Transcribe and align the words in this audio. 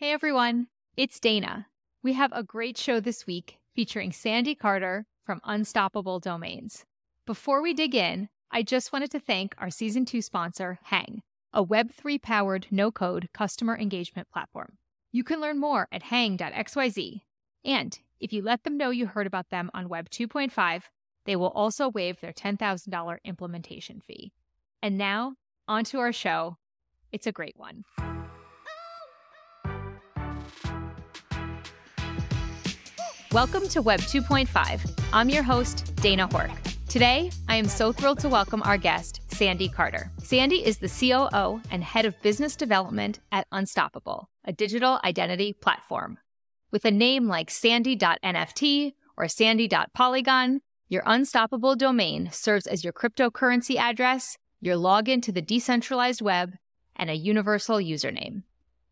Hey 0.00 0.12
everyone, 0.12 0.68
it's 0.96 1.20
Dana. 1.20 1.66
We 2.02 2.14
have 2.14 2.32
a 2.32 2.42
great 2.42 2.78
show 2.78 3.00
this 3.00 3.26
week 3.26 3.58
featuring 3.74 4.12
Sandy 4.12 4.54
Carter 4.54 5.04
from 5.26 5.42
Unstoppable 5.44 6.18
Domains. 6.20 6.86
Before 7.26 7.60
we 7.60 7.74
dig 7.74 7.94
in, 7.94 8.30
I 8.50 8.62
just 8.62 8.94
wanted 8.94 9.10
to 9.10 9.20
thank 9.20 9.54
our 9.58 9.68
season 9.68 10.06
two 10.06 10.22
sponsor, 10.22 10.78
Hang, 10.84 11.20
a 11.52 11.62
Web3 11.62 12.22
powered 12.22 12.66
no 12.70 12.90
code 12.90 13.28
customer 13.34 13.76
engagement 13.76 14.30
platform. 14.30 14.78
You 15.12 15.22
can 15.22 15.38
learn 15.38 15.60
more 15.60 15.86
at 15.92 16.04
hang.xyz. 16.04 17.20
And 17.62 17.98
if 18.20 18.32
you 18.32 18.40
let 18.40 18.64
them 18.64 18.78
know 18.78 18.88
you 18.88 19.06
heard 19.06 19.26
about 19.26 19.50
them 19.50 19.70
on 19.74 19.90
Web 19.90 20.08
2.5, 20.08 20.84
they 21.26 21.36
will 21.36 21.48
also 21.48 21.90
waive 21.90 22.22
their 22.22 22.32
$10,000 22.32 23.18
implementation 23.26 24.00
fee. 24.00 24.32
And 24.80 24.96
now, 24.96 25.34
on 25.68 25.84
to 25.84 25.98
our 25.98 26.14
show. 26.14 26.56
It's 27.12 27.26
a 27.26 27.32
great 27.32 27.58
one. 27.58 27.84
Welcome 33.32 33.68
to 33.68 33.80
Web 33.80 34.00
2.5. 34.00 35.04
I'm 35.12 35.28
your 35.28 35.44
host, 35.44 35.94
Dana 36.02 36.26
Hork. 36.26 36.50
Today, 36.88 37.30
I 37.48 37.54
am 37.54 37.68
so 37.68 37.92
thrilled 37.92 38.18
to 38.18 38.28
welcome 38.28 38.60
our 38.64 38.76
guest, 38.76 39.20
Sandy 39.28 39.68
Carter. 39.68 40.10
Sandy 40.18 40.66
is 40.66 40.78
the 40.78 40.88
COO 40.88 41.60
and 41.70 41.84
head 41.84 42.06
of 42.06 42.20
business 42.22 42.56
development 42.56 43.20
at 43.30 43.46
Unstoppable, 43.52 44.28
a 44.44 44.52
digital 44.52 44.98
identity 45.04 45.52
platform. 45.52 46.18
With 46.72 46.84
a 46.84 46.90
name 46.90 47.28
like 47.28 47.52
sandy.nft 47.52 48.94
or 49.16 49.28
sandy.polygon, 49.28 50.60
your 50.88 51.04
unstoppable 51.06 51.76
domain 51.76 52.30
serves 52.32 52.66
as 52.66 52.82
your 52.82 52.92
cryptocurrency 52.92 53.76
address, 53.76 54.38
your 54.60 54.74
login 54.74 55.22
to 55.22 55.30
the 55.30 55.40
decentralized 55.40 56.20
web, 56.20 56.54
and 56.96 57.08
a 57.08 57.14
universal 57.14 57.76
username. 57.76 58.42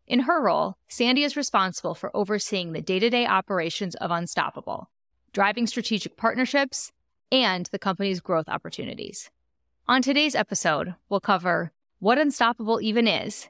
In 0.09 0.21
her 0.21 0.41
role, 0.41 0.75
Sandy 0.87 1.23
is 1.23 1.37
responsible 1.37 1.93
for 1.93 2.09
overseeing 2.17 2.73
the 2.73 2.81
day 2.81 2.97
to 2.97 3.11
day 3.11 3.27
operations 3.27 3.93
of 3.93 4.09
Unstoppable, 4.09 4.89
driving 5.33 5.67
strategic 5.67 6.17
partnerships, 6.17 6.91
and 7.31 7.67
the 7.67 7.77
company's 7.77 8.19
growth 8.19 8.49
opportunities. 8.49 9.29
On 9.87 10.01
today's 10.01 10.33
episode, 10.33 10.95
we'll 11.09 11.19
cover 11.19 11.71
what 11.99 12.17
Unstoppable 12.17 12.81
even 12.81 13.07
is, 13.07 13.49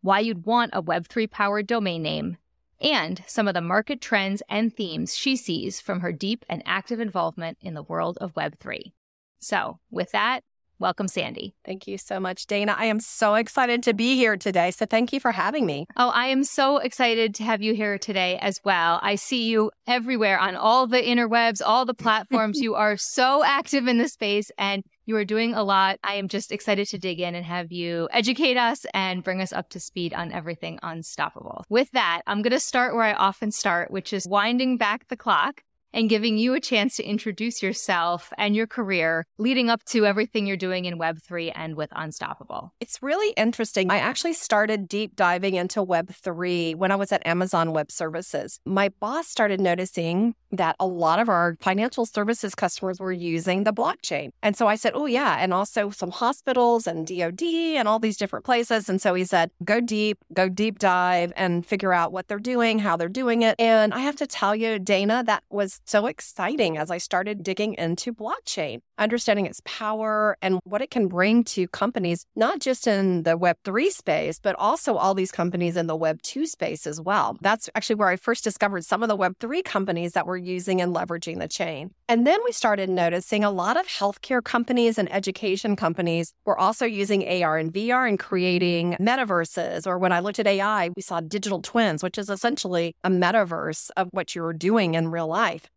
why 0.00 0.18
you'd 0.18 0.46
want 0.46 0.72
a 0.74 0.82
Web3 0.82 1.30
powered 1.30 1.68
domain 1.68 2.02
name, 2.02 2.38
and 2.80 3.22
some 3.28 3.46
of 3.46 3.54
the 3.54 3.60
market 3.60 4.00
trends 4.00 4.42
and 4.48 4.74
themes 4.74 5.16
she 5.16 5.36
sees 5.36 5.80
from 5.80 6.00
her 6.00 6.10
deep 6.10 6.44
and 6.48 6.60
active 6.66 6.98
involvement 6.98 7.56
in 7.60 7.74
the 7.74 7.84
world 7.84 8.18
of 8.20 8.34
Web3. 8.34 8.90
So, 9.38 9.78
with 9.92 10.10
that, 10.10 10.42
Welcome, 10.80 11.08
Sandy. 11.08 11.52
Thank 11.62 11.86
you 11.86 11.98
so 11.98 12.18
much, 12.18 12.46
Dana. 12.46 12.74
I 12.76 12.86
am 12.86 13.00
so 13.00 13.34
excited 13.34 13.82
to 13.82 13.92
be 13.92 14.16
here 14.16 14.38
today. 14.38 14.70
So 14.70 14.86
thank 14.86 15.12
you 15.12 15.20
for 15.20 15.30
having 15.30 15.66
me. 15.66 15.86
Oh, 15.94 16.08
I 16.08 16.28
am 16.28 16.42
so 16.42 16.78
excited 16.78 17.34
to 17.34 17.42
have 17.42 17.60
you 17.60 17.74
here 17.74 17.98
today 17.98 18.38
as 18.38 18.62
well. 18.64 18.98
I 19.02 19.16
see 19.16 19.46
you 19.46 19.72
everywhere 19.86 20.38
on 20.38 20.56
all 20.56 20.86
the 20.86 20.96
interwebs, 21.02 21.60
all 21.62 21.84
the 21.84 21.92
platforms. 21.92 22.58
you 22.62 22.76
are 22.76 22.96
so 22.96 23.44
active 23.44 23.88
in 23.88 23.98
the 23.98 24.08
space 24.08 24.50
and 24.56 24.82
you 25.04 25.16
are 25.16 25.24
doing 25.26 25.52
a 25.52 25.62
lot. 25.62 25.98
I 26.02 26.14
am 26.14 26.28
just 26.28 26.50
excited 26.50 26.88
to 26.88 26.98
dig 26.98 27.20
in 27.20 27.34
and 27.34 27.44
have 27.44 27.70
you 27.70 28.08
educate 28.10 28.56
us 28.56 28.86
and 28.94 29.22
bring 29.22 29.42
us 29.42 29.52
up 29.52 29.68
to 29.70 29.80
speed 29.80 30.14
on 30.14 30.32
everything 30.32 30.78
unstoppable. 30.82 31.62
With 31.68 31.90
that, 31.90 32.22
I'm 32.26 32.40
going 32.40 32.52
to 32.52 32.60
start 32.60 32.94
where 32.94 33.04
I 33.04 33.12
often 33.12 33.50
start, 33.50 33.90
which 33.90 34.14
is 34.14 34.26
winding 34.26 34.78
back 34.78 35.08
the 35.08 35.16
clock 35.16 35.62
and 35.92 36.08
giving 36.08 36.38
you 36.38 36.54
a 36.54 36.60
chance 36.60 36.96
to 36.96 37.04
introduce 37.04 37.62
yourself 37.62 38.32
and 38.38 38.54
your 38.54 38.66
career 38.66 39.26
leading 39.38 39.70
up 39.70 39.84
to 39.84 40.06
everything 40.06 40.46
you're 40.46 40.56
doing 40.56 40.84
in 40.84 40.98
Web3 40.98 41.52
and 41.54 41.76
with 41.76 41.90
Unstoppable. 41.92 42.72
It's 42.80 43.02
really 43.02 43.32
interesting. 43.36 43.90
I 43.90 43.98
actually 43.98 44.34
started 44.34 44.88
deep 44.88 45.16
diving 45.16 45.54
into 45.54 45.84
Web3 45.84 46.76
when 46.76 46.92
I 46.92 46.96
was 46.96 47.12
at 47.12 47.26
Amazon 47.26 47.72
Web 47.72 47.90
Services. 47.90 48.60
My 48.64 48.90
boss 49.00 49.28
started 49.28 49.60
noticing 49.60 50.34
that 50.52 50.76
a 50.80 50.86
lot 50.86 51.18
of 51.18 51.28
our 51.28 51.56
financial 51.60 52.06
services 52.06 52.54
customers 52.54 52.98
were 52.98 53.12
using 53.12 53.64
the 53.64 53.72
blockchain. 53.72 54.30
And 54.42 54.56
so 54.56 54.66
I 54.66 54.74
said, 54.74 54.92
Oh, 54.94 55.06
yeah. 55.06 55.36
And 55.38 55.54
also 55.54 55.90
some 55.90 56.10
hospitals 56.10 56.86
and 56.86 57.06
DOD 57.06 57.42
and 57.42 57.86
all 57.86 57.98
these 57.98 58.16
different 58.16 58.44
places. 58.44 58.88
And 58.88 59.00
so 59.00 59.14
he 59.14 59.24
said, 59.24 59.50
Go 59.64 59.80
deep, 59.80 60.18
go 60.34 60.48
deep 60.48 60.78
dive 60.78 61.32
and 61.36 61.64
figure 61.64 61.92
out 61.92 62.12
what 62.12 62.28
they're 62.28 62.38
doing, 62.38 62.78
how 62.78 62.96
they're 62.96 63.08
doing 63.08 63.42
it. 63.42 63.54
And 63.58 63.94
I 63.94 64.00
have 64.00 64.16
to 64.16 64.26
tell 64.26 64.56
you, 64.56 64.78
Dana, 64.78 65.22
that 65.26 65.44
was 65.50 65.79
so 65.84 66.06
exciting 66.06 66.76
as 66.76 66.90
I 66.90 66.98
started 66.98 67.42
digging 67.42 67.74
into 67.74 68.12
blockchain, 68.12 68.80
understanding 68.98 69.46
its 69.46 69.60
power 69.64 70.36
and 70.42 70.60
what 70.64 70.82
it 70.82 70.90
can 70.90 71.08
bring 71.08 71.44
to 71.44 71.66
companies, 71.68 72.26
not 72.36 72.60
just 72.60 72.86
in 72.86 73.22
the 73.22 73.38
Web3 73.38 73.88
space, 73.88 74.38
but 74.38 74.54
also 74.58 74.96
all 74.96 75.14
these 75.14 75.32
companies 75.32 75.76
in 75.76 75.86
the 75.86 75.98
Web2 75.98 76.46
space 76.46 76.86
as 76.86 77.00
well. 77.00 77.36
That's 77.40 77.68
actually 77.74 77.96
where 77.96 78.08
I 78.08 78.16
first 78.16 78.44
discovered 78.44 78.84
some 78.84 79.02
of 79.02 79.08
the 79.08 79.16
Web3 79.16 79.64
companies 79.64 80.12
that 80.12 80.26
were 80.26 80.36
using 80.36 80.80
and 80.80 80.94
leveraging 80.94 81.38
the 81.38 81.48
chain. 81.48 81.90
And 82.08 82.26
then 82.26 82.40
we 82.44 82.52
started 82.52 82.90
noticing 82.90 83.44
a 83.44 83.50
lot 83.50 83.78
of 83.78 83.86
healthcare 83.86 84.42
companies 84.42 84.98
and 84.98 85.10
education 85.12 85.76
companies 85.76 86.32
were 86.44 86.58
also 86.58 86.84
using 86.84 87.22
AR 87.22 87.56
and 87.56 87.72
VR 87.72 88.08
and 88.08 88.18
creating 88.18 88.96
metaverses. 89.00 89.86
Or 89.86 89.98
when 89.98 90.12
I 90.12 90.20
looked 90.20 90.38
at 90.38 90.46
AI, 90.46 90.90
we 90.96 91.02
saw 91.02 91.20
digital 91.20 91.62
twins, 91.62 92.02
which 92.02 92.18
is 92.18 92.28
essentially 92.28 92.94
a 93.04 93.10
metaverse 93.10 93.90
of 93.96 94.08
what 94.10 94.34
you're 94.34 94.52
doing 94.52 94.94
in 94.94 95.08
real 95.08 95.28
life. 95.28 95.69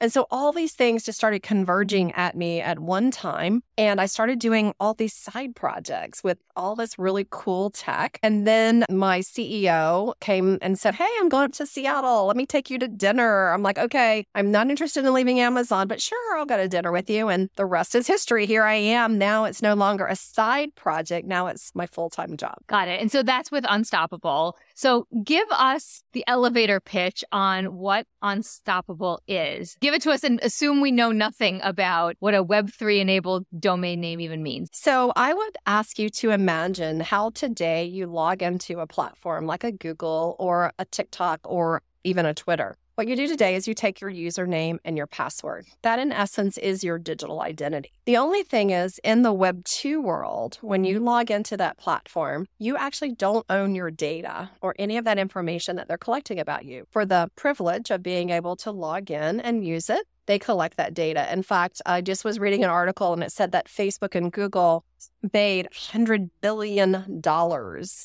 And 0.00 0.12
so 0.12 0.26
all 0.30 0.52
these 0.52 0.72
things 0.72 1.04
just 1.04 1.18
started 1.18 1.42
converging 1.42 2.12
at 2.12 2.36
me 2.36 2.60
at 2.60 2.78
one 2.78 3.10
time. 3.10 3.62
And 3.76 4.00
I 4.00 4.06
started 4.06 4.38
doing 4.38 4.74
all 4.80 4.94
these 4.94 5.14
side 5.14 5.54
projects 5.54 6.24
with 6.24 6.38
all 6.56 6.74
this 6.74 6.98
really 6.98 7.26
cool 7.30 7.70
tech. 7.70 8.18
And 8.22 8.46
then 8.46 8.84
my 8.90 9.20
CEO 9.20 10.14
came 10.20 10.58
and 10.62 10.78
said, 10.78 10.94
Hey, 10.94 11.08
I'm 11.18 11.28
going 11.28 11.44
up 11.44 11.52
to 11.52 11.66
Seattle. 11.66 12.26
Let 12.26 12.36
me 12.36 12.46
take 12.46 12.70
you 12.70 12.78
to 12.78 12.88
dinner. 12.88 13.50
I'm 13.50 13.62
like, 13.62 13.78
Okay, 13.78 14.24
I'm 14.34 14.50
not 14.50 14.70
interested 14.70 15.04
in 15.04 15.12
leaving 15.12 15.40
Amazon, 15.40 15.88
but 15.88 16.00
sure, 16.00 16.36
I'll 16.36 16.46
go 16.46 16.56
to 16.56 16.68
dinner 16.68 16.92
with 16.92 17.08
you. 17.10 17.28
And 17.28 17.50
the 17.56 17.66
rest 17.66 17.94
is 17.94 18.06
history. 18.06 18.46
Here 18.46 18.64
I 18.64 18.74
am. 18.74 19.18
Now 19.18 19.44
it's 19.44 19.62
no 19.62 19.74
longer 19.74 20.06
a 20.06 20.16
side 20.16 20.74
project. 20.74 21.26
Now 21.26 21.46
it's 21.46 21.72
my 21.74 21.86
full 21.86 22.10
time 22.10 22.36
job. 22.36 22.56
Got 22.66 22.88
it. 22.88 23.00
And 23.00 23.10
so 23.10 23.22
that's 23.22 23.50
with 23.50 23.64
Unstoppable. 23.68 24.56
So 24.74 25.06
give 25.24 25.46
us 25.50 26.02
the 26.12 26.24
elevator 26.26 26.80
pitch 26.80 27.24
on 27.32 27.76
what 27.76 28.06
Unstoppable 28.22 29.20
is. 29.26 29.76
Give 29.80 29.89
it 29.94 30.02
to 30.02 30.10
us 30.10 30.24
and 30.24 30.40
assume 30.42 30.80
we 30.80 30.90
know 30.92 31.12
nothing 31.12 31.60
about 31.62 32.16
what 32.20 32.34
a 32.34 32.44
Web3 32.44 33.00
enabled 33.00 33.46
domain 33.58 34.00
name 34.00 34.20
even 34.20 34.42
means. 34.42 34.68
So 34.72 35.12
I 35.16 35.34
would 35.34 35.56
ask 35.66 35.98
you 35.98 36.08
to 36.10 36.30
imagine 36.30 37.00
how 37.00 37.30
today 37.30 37.84
you 37.84 38.06
log 38.06 38.42
into 38.42 38.80
a 38.80 38.86
platform 38.86 39.46
like 39.46 39.64
a 39.64 39.72
Google 39.72 40.36
or 40.38 40.72
a 40.78 40.84
TikTok 40.84 41.40
or 41.44 41.82
even 42.04 42.26
a 42.26 42.34
Twitter. 42.34 42.76
What 43.00 43.08
you 43.08 43.16
do 43.16 43.26
today 43.26 43.54
is 43.54 43.66
you 43.66 43.72
take 43.72 44.02
your 44.02 44.12
username 44.12 44.76
and 44.84 44.94
your 44.94 45.06
password. 45.06 45.64
That, 45.80 45.98
in 45.98 46.12
essence, 46.12 46.58
is 46.58 46.84
your 46.84 46.98
digital 46.98 47.40
identity. 47.40 47.92
The 48.04 48.18
only 48.18 48.42
thing 48.42 48.68
is, 48.68 49.00
in 49.02 49.22
the 49.22 49.32
Web 49.32 49.64
2 49.64 50.02
world, 50.02 50.58
when 50.60 50.84
you 50.84 51.00
log 51.00 51.30
into 51.30 51.56
that 51.56 51.78
platform, 51.78 52.46
you 52.58 52.76
actually 52.76 53.12
don't 53.12 53.46
own 53.48 53.74
your 53.74 53.90
data 53.90 54.50
or 54.60 54.74
any 54.78 54.98
of 54.98 55.06
that 55.06 55.18
information 55.18 55.76
that 55.76 55.88
they're 55.88 55.96
collecting 55.96 56.38
about 56.38 56.66
you. 56.66 56.84
For 56.90 57.06
the 57.06 57.30
privilege 57.36 57.90
of 57.90 58.02
being 58.02 58.28
able 58.28 58.54
to 58.56 58.70
log 58.70 59.10
in 59.10 59.40
and 59.40 59.64
use 59.64 59.88
it, 59.88 60.06
they 60.26 60.38
collect 60.38 60.76
that 60.76 60.92
data. 60.92 61.32
In 61.32 61.42
fact, 61.42 61.80
I 61.86 62.02
just 62.02 62.22
was 62.22 62.38
reading 62.38 62.64
an 62.64 62.70
article 62.70 63.14
and 63.14 63.22
it 63.22 63.32
said 63.32 63.52
that 63.52 63.66
Facebook 63.66 64.14
and 64.14 64.30
Google 64.30 64.84
made 65.32 65.68
$100 65.72 66.30
billion 66.40 66.94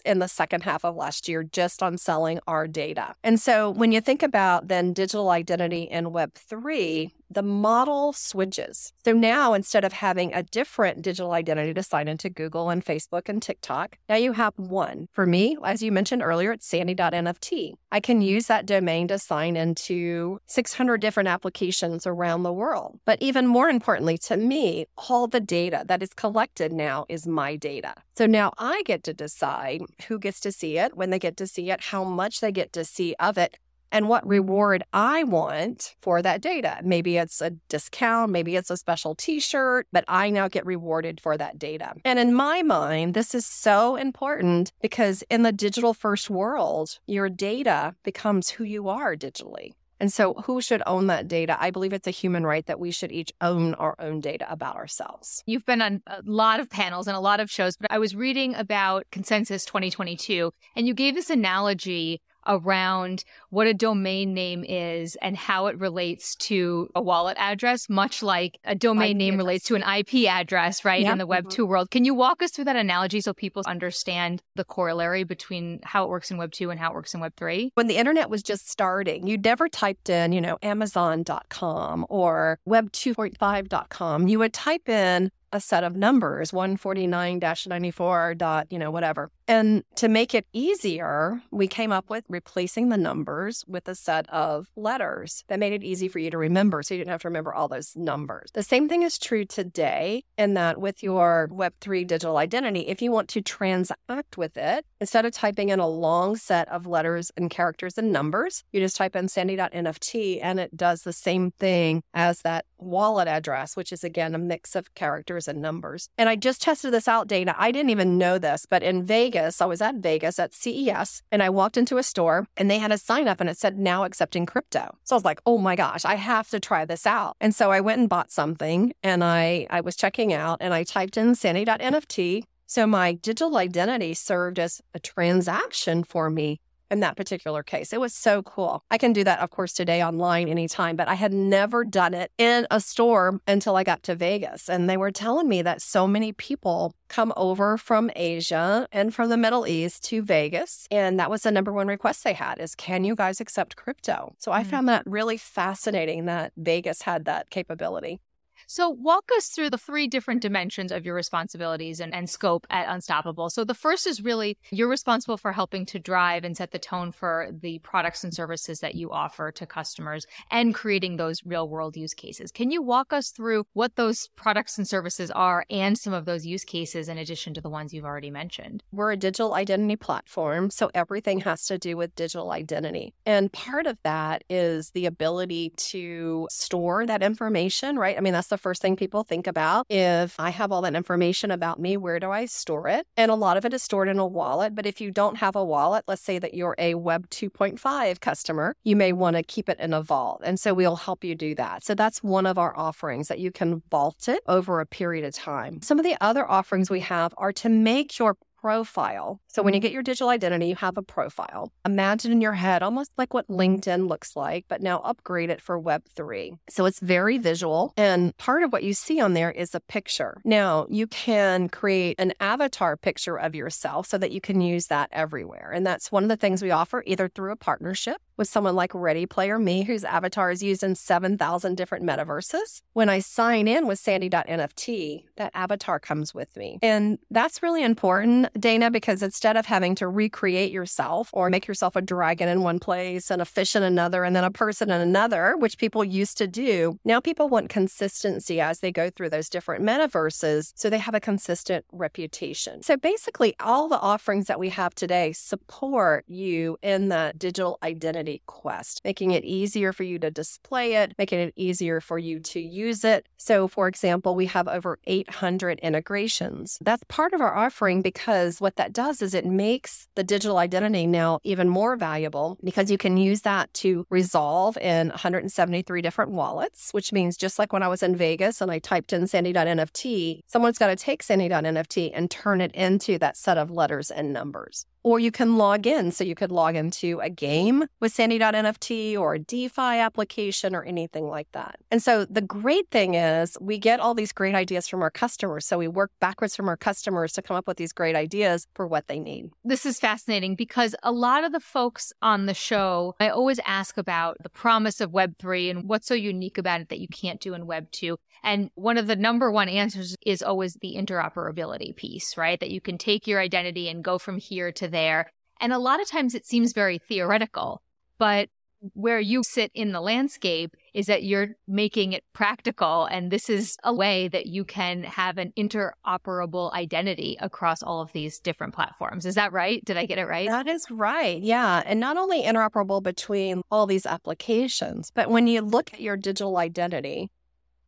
in 0.05 0.19
the 0.19 0.27
second 0.27 0.63
half 0.63 0.85
of 0.85 0.95
last 0.95 1.27
year 1.27 1.43
just 1.43 1.81
on 1.81 1.97
selling 1.97 2.39
our 2.47 2.67
data. 2.67 3.13
And 3.23 3.39
so 3.39 3.69
when 3.69 3.91
you 3.91 4.01
think 4.01 4.23
about 4.23 4.67
then 4.67 4.93
digital 4.93 5.29
identity 5.29 5.83
in 5.83 6.05
Web3, 6.05 7.11
the 7.29 7.41
model 7.41 8.13
switches. 8.13 8.93
So 9.03 9.11
now 9.11 9.53
instead 9.53 9.83
of 9.83 9.93
having 9.93 10.33
a 10.33 10.43
different 10.43 11.01
digital 11.01 11.31
identity 11.31 11.73
to 11.73 11.83
sign 11.83 12.07
into 12.07 12.29
Google 12.29 12.69
and 12.69 12.85
Facebook 12.85 13.27
and 13.27 13.41
TikTok, 13.41 13.97
now 14.07 14.15
you 14.15 14.33
have 14.33 14.53
one. 14.57 15.07
For 15.11 15.25
me, 15.25 15.57
as 15.63 15.81
you 15.81 15.91
mentioned 15.91 16.21
earlier, 16.21 16.51
it's 16.51 16.67
sandy.nft. 16.67 17.73
I 17.91 17.99
can 17.99 18.21
use 18.21 18.47
that 18.47 18.65
domain 18.65 19.07
to 19.07 19.17
sign 19.17 19.55
into 19.55 20.39
600 20.47 21.01
different 21.01 21.29
applications 21.29 22.05
around 22.05 22.43
the 22.43 22.53
world. 22.53 22.99
But 23.05 23.21
even 23.21 23.47
more 23.47 23.69
importantly 23.69 24.17
to 24.19 24.37
me, 24.37 24.85
all 25.09 25.27
the 25.27 25.39
data 25.39 25.83
that 25.87 26.03
is 26.03 26.13
collected 26.13 26.71
now 26.71 27.04
is 27.09 27.27
my 27.27 27.55
data. 27.55 27.93
So 28.17 28.25
now 28.25 28.53
I 28.57 28.83
get 28.83 29.03
to 29.03 29.13
decide 29.13 29.81
who 30.07 30.19
gets 30.19 30.39
to 30.41 30.51
see 30.51 30.77
it, 30.77 30.95
when 30.95 31.09
they 31.09 31.19
get 31.19 31.37
to 31.37 31.47
see 31.47 31.71
it, 31.71 31.81
how 31.81 32.03
much 32.03 32.41
they 32.41 32.51
get 32.51 32.73
to 32.73 32.85
see 32.85 33.15
of 33.19 33.37
it, 33.37 33.57
and 33.91 34.09
what 34.09 34.27
reward 34.27 34.83
I 34.91 35.23
want 35.23 35.95
for 36.01 36.21
that 36.21 36.41
data. 36.41 36.79
Maybe 36.83 37.17
it's 37.17 37.39
a 37.39 37.51
discount, 37.69 38.31
maybe 38.31 38.55
it's 38.57 38.69
a 38.69 38.75
special 38.75 39.15
t 39.15 39.39
shirt, 39.39 39.87
but 39.93 40.03
I 40.07 40.29
now 40.29 40.47
get 40.47 40.65
rewarded 40.65 41.21
for 41.21 41.37
that 41.37 41.57
data. 41.57 41.93
And 42.03 42.19
in 42.19 42.33
my 42.33 42.61
mind, 42.61 43.13
this 43.13 43.33
is 43.33 43.45
so 43.45 43.95
important 43.95 44.73
because 44.81 45.23
in 45.29 45.43
the 45.43 45.53
digital 45.53 45.93
first 45.93 46.29
world, 46.29 46.99
your 47.07 47.29
data 47.29 47.95
becomes 48.03 48.49
who 48.49 48.63
you 48.65 48.89
are 48.89 49.15
digitally. 49.15 49.71
And 49.99 50.11
so, 50.11 50.33
who 50.45 50.61
should 50.61 50.83
own 50.85 51.07
that 51.07 51.27
data? 51.27 51.57
I 51.59 51.71
believe 51.71 51.93
it's 51.93 52.07
a 52.07 52.11
human 52.11 52.45
right 52.45 52.65
that 52.65 52.79
we 52.79 52.91
should 52.91 53.11
each 53.11 53.31
own 53.41 53.73
our 53.75 53.95
own 53.99 54.19
data 54.19 54.45
about 54.51 54.75
ourselves. 54.75 55.43
You've 55.45 55.65
been 55.65 55.81
on 55.81 56.01
a 56.07 56.21
lot 56.25 56.59
of 56.59 56.69
panels 56.69 57.07
and 57.07 57.15
a 57.15 57.19
lot 57.19 57.39
of 57.39 57.49
shows, 57.49 57.77
but 57.77 57.91
I 57.91 57.97
was 57.97 58.15
reading 58.15 58.55
about 58.55 59.05
Consensus 59.11 59.65
2022, 59.65 60.51
and 60.75 60.87
you 60.87 60.93
gave 60.93 61.15
this 61.15 61.29
analogy 61.29 62.21
around 62.47 63.23
what 63.55 63.67
a 63.67 63.73
domain 63.73 64.33
name 64.33 64.65
is 64.67 65.15
and 65.21 65.37
how 65.37 65.67
it 65.67 65.79
relates 65.79 66.35
to 66.35 66.89
a 66.93 67.01
wallet 67.01 67.37
address, 67.39 67.87
much 67.87 68.21
like 68.21 68.59
a 68.65 68.75
domain 68.75 69.11
IP 69.11 69.17
name 69.17 69.33
address. 69.35 69.37
relates 69.37 69.65
to 69.67 69.75
an 69.75 69.83
IP 69.83 70.27
address, 70.29 70.83
right? 70.83 71.03
Yep. 71.03 71.11
In 71.13 71.17
the 71.19 71.25
Web 71.25 71.49
2 71.49 71.61
mm-hmm. 71.61 71.71
world. 71.71 71.89
Can 71.89 72.03
you 72.03 72.13
walk 72.13 72.43
us 72.43 72.51
through 72.51 72.65
that 72.65 72.75
analogy 72.75 73.21
so 73.21 73.33
people 73.33 73.63
understand 73.65 74.41
the 74.55 74.65
corollary 74.65 75.23
between 75.23 75.79
how 75.83 76.03
it 76.03 76.09
works 76.09 76.29
in 76.31 76.37
Web 76.37 76.51
2 76.51 76.69
and 76.69 76.77
how 76.81 76.91
it 76.91 76.95
works 76.95 77.13
in 77.13 77.21
Web 77.21 77.33
3? 77.37 77.71
When 77.75 77.87
the 77.87 77.95
internet 77.95 78.29
was 78.29 78.43
just 78.43 78.69
starting, 78.69 79.25
you 79.25 79.37
never 79.37 79.69
typed 79.69 80.09
in, 80.09 80.33
you 80.33 80.41
know, 80.41 80.57
Amazon.com 80.61 82.05
or 82.09 82.59
Web2.5.com. 82.67 84.27
You 84.27 84.39
would 84.39 84.51
type 84.51 84.89
in 84.89 85.31
a 85.55 85.59
set 85.61 85.85
of 85.85 85.95
numbers 85.95 86.51
149-94 86.51 88.37
dot 88.37 88.67
you 88.69 88.77
know 88.77 88.91
whatever 88.91 89.31
and 89.47 89.83
to 89.95 90.09
make 90.09 90.35
it 90.35 90.45
easier 90.51 91.41
we 91.49 91.65
came 91.65 91.93
up 91.93 92.09
with 92.09 92.25
replacing 92.27 92.89
the 92.89 92.97
numbers 93.45 93.63
with 93.67 93.87
a 93.87 93.95
set 93.95 94.27
of 94.29 94.67
letters 94.75 95.43
that 95.47 95.59
made 95.59 95.73
it 95.73 95.83
easy 95.83 96.07
for 96.07 96.19
you 96.19 96.31
to 96.31 96.37
remember 96.37 96.81
so 96.81 96.93
you 96.93 96.99
didn't 96.99 97.11
have 97.11 97.21
to 97.21 97.27
remember 97.27 97.53
all 97.53 97.67
those 97.67 97.95
numbers. 97.95 98.49
The 98.53 98.63
same 98.63 98.89
thing 98.89 99.03
is 99.03 99.19
true 99.19 99.45
today 99.45 100.23
in 100.37 100.55
that 100.55 100.79
with 100.79 101.03
your 101.03 101.47
web3 101.51 102.07
digital 102.07 102.37
identity 102.37 102.87
if 102.87 103.01
you 103.01 103.11
want 103.11 103.29
to 103.29 103.41
transact 103.41 104.37
with 104.37 104.57
it 104.57 104.85
instead 104.99 105.25
of 105.25 105.31
typing 105.31 105.69
in 105.69 105.79
a 105.79 105.87
long 105.87 106.35
set 106.35 106.67
of 106.69 106.87
letters 106.87 107.31
and 107.37 107.49
characters 107.49 107.97
and 107.97 108.11
numbers 108.11 108.63
you 108.71 108.79
just 108.79 108.97
type 108.97 109.15
in 109.15 109.27
sandy.nft 109.27 110.39
and 110.41 110.59
it 110.59 110.75
does 110.75 111.01
the 111.01 111.13
same 111.13 111.51
thing 111.51 112.01
as 112.13 112.41
that 112.41 112.65
wallet 112.77 113.27
address 113.27 113.75
which 113.75 113.91
is 113.91 114.03
again 114.03 114.35
a 114.35 114.37
mix 114.37 114.75
of 114.75 114.93
characters 114.95 115.47
and 115.47 115.61
numbers. 115.61 116.09
And 116.17 116.29
I 116.29 116.35
just 116.35 116.61
tested 116.61 116.93
this 116.93 117.07
out, 117.07 117.27
Dana. 117.27 117.55
I 117.57 117.71
didn't 117.71 117.89
even 117.89 118.17
know 118.17 118.37
this, 118.37 118.65
but 118.69 118.83
in 118.83 119.03
Vegas, 119.03 119.61
I 119.61 119.65
was 119.65 119.81
at 119.81 119.95
Vegas 119.95 120.39
at 120.39 120.53
CES 120.53 121.21
and 121.31 121.41
I 121.43 121.49
walked 121.49 121.77
into 121.77 121.97
a 121.97 122.03
store 122.03 122.47
and 122.57 122.69
they 122.69 122.79
had 122.79 122.91
a 122.91 122.97
sign 122.97 123.27
up 123.27 123.39
and 123.39 123.49
it 123.49 123.57
said 123.57 123.77
now 123.77 124.03
accepting 124.03 124.45
crypto. 124.45 124.95
So 125.03 125.15
I 125.15 125.17
was 125.17 125.25
like, 125.25 125.41
oh 125.45 125.57
my 125.57 125.75
gosh, 125.75 126.05
I 126.05 126.15
have 126.15 126.49
to 126.49 126.59
try 126.59 126.85
this 126.85 127.05
out. 127.05 127.35
And 127.39 127.53
so 127.53 127.71
I 127.71 127.81
went 127.81 127.99
and 127.99 128.09
bought 128.09 128.31
something 128.31 128.93
and 129.03 129.23
I, 129.23 129.67
I 129.69 129.81
was 129.81 129.95
checking 129.95 130.33
out 130.33 130.57
and 130.61 130.73
I 130.73 130.83
typed 130.83 131.17
in 131.17 131.35
Sandy.nft. 131.35 132.43
So 132.67 132.87
my 132.87 133.13
digital 133.13 133.57
identity 133.57 134.13
served 134.15 134.57
as 134.57 134.81
a 134.93 134.99
transaction 134.99 136.03
for 136.03 136.29
me 136.29 136.59
in 136.91 136.99
that 137.01 137.17
particular 137.17 137.63
case. 137.63 137.93
It 137.93 137.99
was 137.99 138.13
so 138.13 138.41
cool. 138.43 138.83
I 138.91 138.97
can 138.97 139.13
do 139.13 139.23
that, 139.23 139.39
of 139.39 139.49
course, 139.49 139.73
today 139.73 140.03
online 140.03 140.47
anytime, 140.47 140.95
but 140.95 141.07
I 141.07 141.15
had 141.15 141.33
never 141.33 141.83
done 141.83 142.13
it 142.13 142.31
in 142.37 142.67
a 142.71 142.79
store 142.79 143.39
until 143.47 143.75
I 143.75 143.83
got 143.83 144.03
to 144.03 144.15
Vegas. 144.15 144.69
And 144.69 144.89
they 144.89 144.97
were 144.97 145.11
telling 145.11 145.47
me 145.47 145.61
that 145.61 145.81
so 145.81 146.07
many 146.07 146.31
people 146.31 146.93
come 147.07 147.33
over 147.37 147.77
from 147.77 148.09
Asia 148.15 148.87
and 148.91 149.13
from 149.13 149.29
the 149.29 149.37
Middle 149.37 149.67
East 149.67 150.03
to 150.05 150.21
Vegas. 150.21 150.87
And 150.91 151.19
that 151.19 151.29
was 151.29 151.43
the 151.43 151.51
number 151.51 151.71
one 151.71 151.87
request 151.87 152.23
they 152.23 152.33
had 152.33 152.59
is, 152.59 152.75
can 152.75 153.03
you 153.03 153.15
guys 153.15 153.39
accept 153.39 153.75
crypto? 153.75 154.33
So 154.39 154.51
I 154.51 154.61
mm-hmm. 154.61 154.69
found 154.69 154.89
that 154.89 155.03
really 155.05 155.37
fascinating 155.37 156.25
that 156.25 156.53
Vegas 156.57 157.03
had 157.03 157.25
that 157.25 157.49
capability. 157.49 158.19
So, 158.67 158.89
walk 158.89 159.29
us 159.37 159.47
through 159.47 159.69
the 159.69 159.77
three 159.77 160.07
different 160.07 160.41
dimensions 160.41 160.91
of 160.91 161.05
your 161.05 161.15
responsibilities 161.15 161.99
and, 161.99 162.13
and 162.13 162.29
scope 162.29 162.65
at 162.69 162.87
Unstoppable. 162.87 163.49
So, 163.49 163.63
the 163.63 163.73
first 163.73 164.07
is 164.07 164.23
really 164.23 164.57
you're 164.71 164.89
responsible 164.89 165.37
for 165.37 165.51
helping 165.51 165.85
to 165.87 165.99
drive 165.99 166.43
and 166.43 166.55
set 166.57 166.71
the 166.71 166.79
tone 166.79 167.11
for 167.11 167.49
the 167.51 167.79
products 167.79 168.23
and 168.23 168.33
services 168.33 168.79
that 168.79 168.95
you 168.95 169.11
offer 169.11 169.51
to 169.51 169.65
customers 169.65 170.25
and 170.51 170.73
creating 170.73 171.17
those 171.17 171.45
real 171.45 171.67
world 171.69 171.95
use 171.95 172.13
cases. 172.13 172.51
Can 172.51 172.71
you 172.71 172.81
walk 172.81 173.13
us 173.13 173.29
through 173.29 173.65
what 173.73 173.95
those 173.95 174.29
products 174.35 174.77
and 174.77 174.87
services 174.87 175.31
are 175.31 175.65
and 175.69 175.97
some 175.97 176.13
of 176.13 176.25
those 176.25 176.45
use 176.45 176.63
cases 176.63 177.09
in 177.09 177.17
addition 177.17 177.53
to 177.53 177.61
the 177.61 177.69
ones 177.69 177.93
you've 177.93 178.05
already 178.05 178.31
mentioned? 178.31 178.83
We're 178.91 179.11
a 179.11 179.17
digital 179.17 179.53
identity 179.53 179.95
platform, 179.95 180.69
so 180.69 180.89
everything 180.93 181.41
has 181.41 181.65
to 181.67 181.77
do 181.77 181.97
with 181.97 182.15
digital 182.15 182.51
identity. 182.51 183.13
And 183.25 183.51
part 183.51 183.87
of 183.87 183.97
that 184.03 184.43
is 184.49 184.91
the 184.91 185.05
ability 185.05 185.73
to 185.77 186.47
store 186.51 187.05
that 187.05 187.23
information, 187.23 187.97
right? 187.97 188.17
I 188.17 188.21
mean, 188.21 188.33
that's 188.33 188.47
the 188.47 188.54
the 188.55 188.61
first 188.61 188.81
thing 188.81 188.95
people 188.95 189.23
think 189.23 189.47
about. 189.47 189.85
If 189.89 190.39
I 190.39 190.49
have 190.49 190.71
all 190.71 190.81
that 190.83 190.95
information 190.95 191.51
about 191.51 191.77
me, 191.77 191.97
where 191.97 192.21
do 192.21 192.31
I 192.31 192.45
store 192.45 192.87
it? 192.87 193.05
And 193.17 193.29
a 193.29 193.35
lot 193.35 193.57
of 193.57 193.65
it 193.65 193.73
is 193.73 193.83
stored 193.83 194.07
in 194.07 194.17
a 194.17 194.25
wallet. 194.25 194.73
But 194.73 194.85
if 194.85 195.01
you 195.01 195.11
don't 195.11 195.35
have 195.35 195.57
a 195.57 195.63
wallet, 195.63 196.05
let's 196.07 196.21
say 196.21 196.39
that 196.39 196.53
you're 196.53 196.75
a 196.77 196.95
Web 196.95 197.29
2.5 197.29 198.21
customer, 198.21 198.75
you 198.85 198.95
may 198.95 199.11
want 199.11 199.35
to 199.35 199.43
keep 199.43 199.67
it 199.67 199.77
in 199.79 199.93
a 199.93 200.01
vault. 200.01 200.41
And 200.45 200.57
so 200.57 200.73
we'll 200.73 200.95
help 200.95 201.25
you 201.25 201.35
do 201.35 201.53
that. 201.55 201.83
So 201.83 201.95
that's 201.95 202.23
one 202.23 202.45
of 202.45 202.57
our 202.57 202.77
offerings 202.77 203.27
that 203.27 203.39
you 203.39 203.51
can 203.51 203.81
vault 203.91 204.29
it 204.29 204.41
over 204.47 204.79
a 204.79 204.85
period 204.85 205.25
of 205.25 205.33
time. 205.33 205.81
Some 205.81 205.99
of 205.99 206.05
the 206.05 206.15
other 206.21 206.49
offerings 206.49 206.89
we 206.89 207.01
have 207.01 207.33
are 207.37 207.51
to 207.53 207.67
make 207.67 208.17
your 208.17 208.37
profile. 208.65 209.39
So 209.47 209.61
when 209.61 209.75
you 209.75 209.77
mm-hmm. 209.77 209.83
get 209.83 209.91
your 209.91 210.01
digital 210.01 210.29
identity, 210.29 210.65
you 210.69 210.75
have 210.77 210.97
a 210.97 211.03
profile. 211.03 211.71
Imagine 211.85 212.31
in 212.31 212.41
your 212.41 212.53
head 212.53 212.81
almost 212.81 213.11
like 213.15 213.31
what 213.31 213.47
LinkedIn 213.47 214.09
looks 214.09 214.35
like, 214.35 214.65
but 214.67 214.81
now 214.81 215.01
upgrade 215.01 215.51
it 215.51 215.61
for 215.61 215.79
Web3. 215.79 216.57
So 216.71 216.85
it's 216.85 216.99
very 216.99 217.37
visual. 217.37 217.93
And 217.95 218.35
part 218.37 218.63
of 218.63 218.73
what 218.73 218.81
you 218.81 218.95
see 218.95 219.21
on 219.21 219.35
there 219.35 219.51
is 219.51 219.75
a 219.75 219.79
picture. 219.81 220.41
Now 220.43 220.87
you 220.89 221.05
can 221.05 221.69
create 221.69 222.15
an 222.17 222.33
avatar 222.39 222.97
picture 222.97 223.37
of 223.37 223.53
yourself 223.53 224.07
so 224.07 224.17
that 224.17 224.31
you 224.31 224.41
can 224.41 224.61
use 224.61 224.87
that 224.87 225.09
everywhere. 225.11 225.71
And 225.71 225.85
that's 225.85 226.11
one 226.11 226.23
of 226.23 226.29
the 226.29 226.35
things 226.35 226.63
we 226.63 226.71
offer 226.71 227.03
either 227.05 227.29
through 227.29 227.51
a 227.51 227.55
partnership 227.55 228.17
with 228.37 228.47
someone 228.47 228.75
like 228.75 228.93
Ready 228.93 229.25
Player 229.25 229.59
Me, 229.59 229.83
whose 229.83 230.03
avatar 230.03 230.51
is 230.51 230.61
used 230.61 230.83
in 230.83 230.95
7,000 230.95 231.75
different 231.75 232.05
metaverses. 232.05 232.81
When 232.93 233.09
I 233.09 233.19
sign 233.19 233.67
in 233.67 233.87
with 233.87 233.99
Sandy.nft, 233.99 235.23
that 235.37 235.51
avatar 235.53 235.99
comes 235.99 236.33
with 236.33 236.55
me. 236.55 236.79
And 236.81 237.19
that's 237.31 237.63
really 237.63 237.83
important, 237.83 238.47
Dana, 238.59 238.91
because 238.91 239.21
instead 239.23 239.57
of 239.57 239.65
having 239.65 239.95
to 239.95 240.07
recreate 240.07 240.71
yourself 240.71 241.29
or 241.33 241.49
make 241.49 241.67
yourself 241.67 241.95
a 241.95 242.01
dragon 242.01 242.49
in 242.49 242.61
one 242.61 242.79
place 242.79 243.31
and 243.31 243.41
a 243.41 243.45
fish 243.45 243.75
in 243.75 243.83
another 243.83 244.23
and 244.23 244.35
then 244.35 244.43
a 244.43 244.51
person 244.51 244.89
in 244.89 245.01
another, 245.01 245.55
which 245.57 245.77
people 245.77 246.03
used 246.03 246.37
to 246.37 246.47
do, 246.47 246.99
now 247.05 247.19
people 247.19 247.49
want 247.49 247.69
consistency 247.69 248.59
as 248.59 248.79
they 248.79 248.91
go 248.91 249.09
through 249.09 249.29
those 249.29 249.49
different 249.49 249.83
metaverses 249.83 250.73
so 250.75 250.89
they 250.89 250.97
have 250.97 251.15
a 251.15 251.19
consistent 251.19 251.85
reputation. 251.91 252.81
So 252.81 252.97
basically, 252.97 253.55
all 253.59 253.87
the 253.87 253.99
offerings 253.99 254.47
that 254.47 254.59
we 254.59 254.69
have 254.69 254.95
today 254.95 255.31
support 255.33 256.25
you 256.27 256.77
in 256.81 257.09
the 257.09 257.33
digital 257.37 257.77
identity 257.83 258.24
identity 258.25 258.41
quest, 258.45 259.01
making 259.03 259.31
it 259.31 259.43
easier 259.43 259.93
for 259.93 260.03
you 260.03 260.19
to 260.19 260.31
display 260.31 260.95
it, 260.95 261.13
making 261.17 261.39
it 261.39 261.53
easier 261.55 262.01
for 262.01 262.17
you 262.17 262.39
to 262.39 262.59
use 262.59 263.03
it. 263.03 263.27
So, 263.37 263.67
for 263.67 263.87
example, 263.87 264.35
we 264.35 264.47
have 264.47 264.67
over 264.67 264.97
800 265.05 265.79
integrations. 265.79 266.79
That's 266.81 267.03
part 267.07 267.33
of 267.33 267.41
our 267.41 267.55
offering 267.55 268.01
because 268.01 268.59
what 268.59 268.75
that 268.77 268.93
does 268.93 269.21
is 269.21 269.33
it 269.33 269.45
makes 269.45 270.07
the 270.15 270.23
digital 270.23 270.57
identity 270.57 271.07
now 271.07 271.39
even 271.43 271.69
more 271.69 271.95
valuable 271.95 272.57
because 272.63 272.89
you 272.89 272.97
can 272.97 273.17
use 273.17 273.41
that 273.41 273.73
to 273.75 274.05
resolve 274.09 274.77
in 274.77 275.09
173 275.09 276.01
different 276.01 276.31
wallets, 276.31 276.91
which 276.91 277.13
means 277.13 277.37
just 277.37 277.59
like 277.59 277.73
when 277.73 277.83
I 277.83 277.87
was 277.87 278.01
in 278.03 278.15
Vegas 278.15 278.61
and 278.61 278.71
I 278.71 278.79
typed 278.79 279.13
in 279.13 279.27
Sandy.nft, 279.27 280.41
someone's 280.47 280.77
got 280.77 280.87
to 280.87 280.95
take 280.95 281.23
Sandy.nft 281.23 282.11
and 282.13 282.31
turn 282.31 282.61
it 282.61 282.73
into 282.73 283.17
that 283.19 283.37
set 283.37 283.57
of 283.57 283.69
letters 283.69 284.09
and 284.09 284.33
numbers 284.33 284.85
or 285.05 285.19
you 285.19 285.29
can 285.29 285.55
log 285.55 285.85
in. 285.85 286.11
So 286.11 286.23
you 286.23 286.33
could 286.33 286.51
log 286.51 286.75
into 286.75 287.19
a 287.19 287.29
game 287.29 287.85
with 287.99 288.11
Sandy.nft 288.11 289.15
or 289.19 289.35
a 289.35 289.39
DeFi 289.39 289.99
application 289.99 290.75
or 290.75 290.83
anything 290.83 291.27
like 291.27 291.47
that. 291.51 291.75
And 291.91 292.01
so 292.01 292.25
the 292.25 292.41
great 292.41 292.89
thing 292.89 293.13
is 293.13 293.55
we 293.61 293.77
get 293.77 293.99
all 293.99 294.15
these 294.15 294.31
great 294.31 294.55
ideas 294.55 294.87
from 294.87 295.03
our 295.03 295.11
customers. 295.11 295.67
So 295.67 295.77
we 295.77 295.87
work 295.87 296.09
backwards 296.19 296.55
from 296.55 296.67
our 296.67 296.75
customers 296.75 297.33
to 297.33 297.43
come 297.43 297.55
up 297.55 297.67
with 297.67 297.77
these 297.77 297.93
great 297.93 298.15
ideas 298.15 298.65
for 298.73 298.87
what 298.87 299.07
they 299.07 299.19
need. 299.19 299.51
This 299.63 299.85
is 299.85 299.99
fascinating 299.99 300.55
because 300.55 300.95
a 301.03 301.11
lot 301.11 301.43
of 301.43 301.51
the 301.51 301.59
folks 301.59 302.11
on 302.23 302.47
the 302.47 302.55
show, 302.55 303.13
I 303.19 303.29
always 303.29 303.59
ask 303.63 303.99
about 303.99 304.37
the 304.41 304.49
promise 304.49 304.99
of 305.01 305.11
Web3 305.11 305.69
and 305.69 305.87
what's 305.87 306.07
so 306.07 306.15
unique 306.15 306.57
about 306.57 306.81
it 306.81 306.89
that 306.89 306.99
you 306.99 307.07
can't 307.07 307.39
do 307.39 307.53
in 307.53 307.67
Web2. 307.67 308.17
And 308.43 308.69
one 308.75 308.97
of 308.99 309.07
the 309.07 309.15
number 309.15 309.51
one 309.51 309.69
answers 309.69 310.15
is 310.23 310.43
always 310.43 310.75
the 310.75 310.95
interoperability 310.95 311.95
piece, 311.95 312.37
right? 312.37 312.59
That 312.59 312.69
you 312.69 312.79
can 312.79 312.99
take 312.99 313.25
your 313.25 313.39
identity 313.39 313.89
and 313.89 314.03
go 314.03 314.19
from 314.19 314.37
here 314.37 314.71
to 314.73 314.87
there. 314.95 315.31
And 315.61 315.71
a 315.71 315.77
lot 315.77 316.01
of 316.01 316.09
times 316.09 316.33
it 316.33 316.45
seems 316.45 316.73
very 316.73 316.97
theoretical, 316.97 317.81
but 318.17 318.49
where 318.93 319.19
you 319.19 319.43
sit 319.43 319.71
in 319.73 319.91
the 319.91 320.01
landscape 320.01 320.75
is 320.93 321.07
that 321.07 321.23
you're 321.23 321.55
making 321.67 322.13
it 322.13 322.23
practical. 322.33 323.05
And 323.05 323.31
this 323.31 323.49
is 323.49 323.77
a 323.83 323.93
way 323.93 324.27
that 324.27 324.45
you 324.45 324.63
can 324.63 325.03
have 325.03 325.37
an 325.37 325.53
interoperable 325.57 326.71
identity 326.73 327.37
across 327.39 327.81
all 327.81 328.01
of 328.01 328.11
these 328.11 328.39
different 328.39 328.75
platforms. 328.75 329.25
Is 329.25 329.35
that 329.35 329.51
right? 329.51 329.83
Did 329.83 329.97
I 329.97 330.05
get 330.05 330.19
it 330.19 330.27
right? 330.27 330.47
That 330.47 330.67
is 330.67 330.85
right. 330.91 331.41
Yeah. 331.41 331.81
And 331.85 331.99
not 331.99 332.17
only 332.17 332.43
interoperable 332.43 333.01
between 333.01 333.61
all 333.71 333.87
these 333.87 334.05
applications, 334.05 335.11
but 335.13 335.29
when 335.29 335.47
you 335.47 335.61
look 335.61 335.93
at 335.93 336.01
your 336.01 336.17
digital 336.17 336.57
identity, 336.57 337.31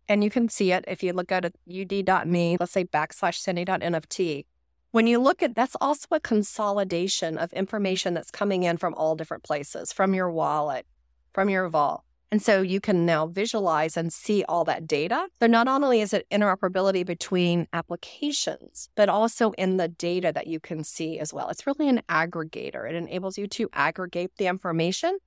and 0.09 0.23
you 0.23 0.29
can 0.29 0.47
see 0.47 0.71
it 0.71 0.85
if 0.87 1.03
you 1.03 1.11
look 1.13 1.31
at 1.31 1.43
ud.me, 1.45 2.57
let's 2.59 2.71
say 2.71 2.85
backslash 2.85 3.35
sandy.nft. 3.39 4.45
When 4.97 5.05
you 5.05 5.19
look 5.19 5.43
at 5.43 5.53
that's 5.53 5.75
also 5.79 6.07
a 6.09 6.19
consolidation 6.19 7.37
of 7.37 7.53
information 7.53 8.15
that's 8.15 8.31
coming 8.31 8.63
in 8.63 8.77
from 8.77 8.95
all 8.95 9.15
different 9.15 9.43
places, 9.43 9.93
from 9.93 10.15
your 10.15 10.31
wallet, 10.31 10.87
from 11.35 11.51
your 11.51 11.69
vault, 11.69 12.01
And 12.31 12.41
so 12.41 12.63
you 12.63 12.81
can 12.81 13.05
now 13.05 13.27
visualize 13.27 13.95
and 13.95 14.11
see 14.11 14.43
all 14.49 14.63
that 14.63 14.87
data. 14.87 15.27
So 15.39 15.45
not 15.45 15.67
only 15.67 16.01
is 16.01 16.13
it 16.13 16.25
interoperability 16.31 17.05
between 17.05 17.67
applications, 17.73 18.89
but 18.95 19.07
also 19.07 19.51
in 19.51 19.77
the 19.77 19.87
data 19.87 20.31
that 20.33 20.47
you 20.47 20.59
can 20.59 20.83
see 20.83 21.19
as 21.19 21.31
well. 21.31 21.49
It's 21.49 21.67
really 21.67 21.87
an 21.87 22.01
aggregator. 22.09 22.89
It 22.89 22.95
enables 22.95 23.37
you 23.37 23.45
to 23.49 23.69
aggregate 23.73 24.31
the 24.39 24.47
information 24.47 25.19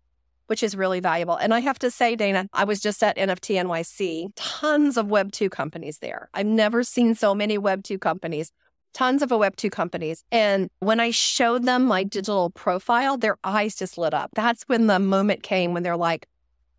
which 0.50 0.64
is 0.64 0.76
really 0.76 0.98
valuable. 0.98 1.36
And 1.36 1.54
I 1.54 1.60
have 1.60 1.78
to 1.78 1.92
say, 1.92 2.16
Dana, 2.16 2.48
I 2.52 2.64
was 2.64 2.80
just 2.80 3.04
at 3.04 3.16
NFT 3.16 3.54
NYC, 3.64 4.32
tons 4.34 4.96
of 4.96 5.06
Web2 5.06 5.48
companies 5.48 5.98
there. 5.98 6.28
I've 6.34 6.44
never 6.44 6.82
seen 6.82 7.14
so 7.14 7.36
many 7.36 7.56
Web2 7.56 8.00
companies 8.00 8.50
tons 8.92 9.22
of 9.22 9.32
a 9.32 9.38
Web2 9.38 9.70
companies. 9.70 10.24
And 10.30 10.68
when 10.80 11.00
I 11.00 11.10
showed 11.10 11.64
them 11.64 11.84
my 11.84 12.04
digital 12.04 12.50
profile, 12.50 13.16
their 13.16 13.36
eyes 13.44 13.74
just 13.74 13.98
lit 13.98 14.14
up. 14.14 14.30
That's 14.34 14.64
when 14.64 14.86
the 14.86 14.98
moment 14.98 15.42
came 15.42 15.74
when 15.74 15.82
they're 15.82 15.96
like, 15.96 16.26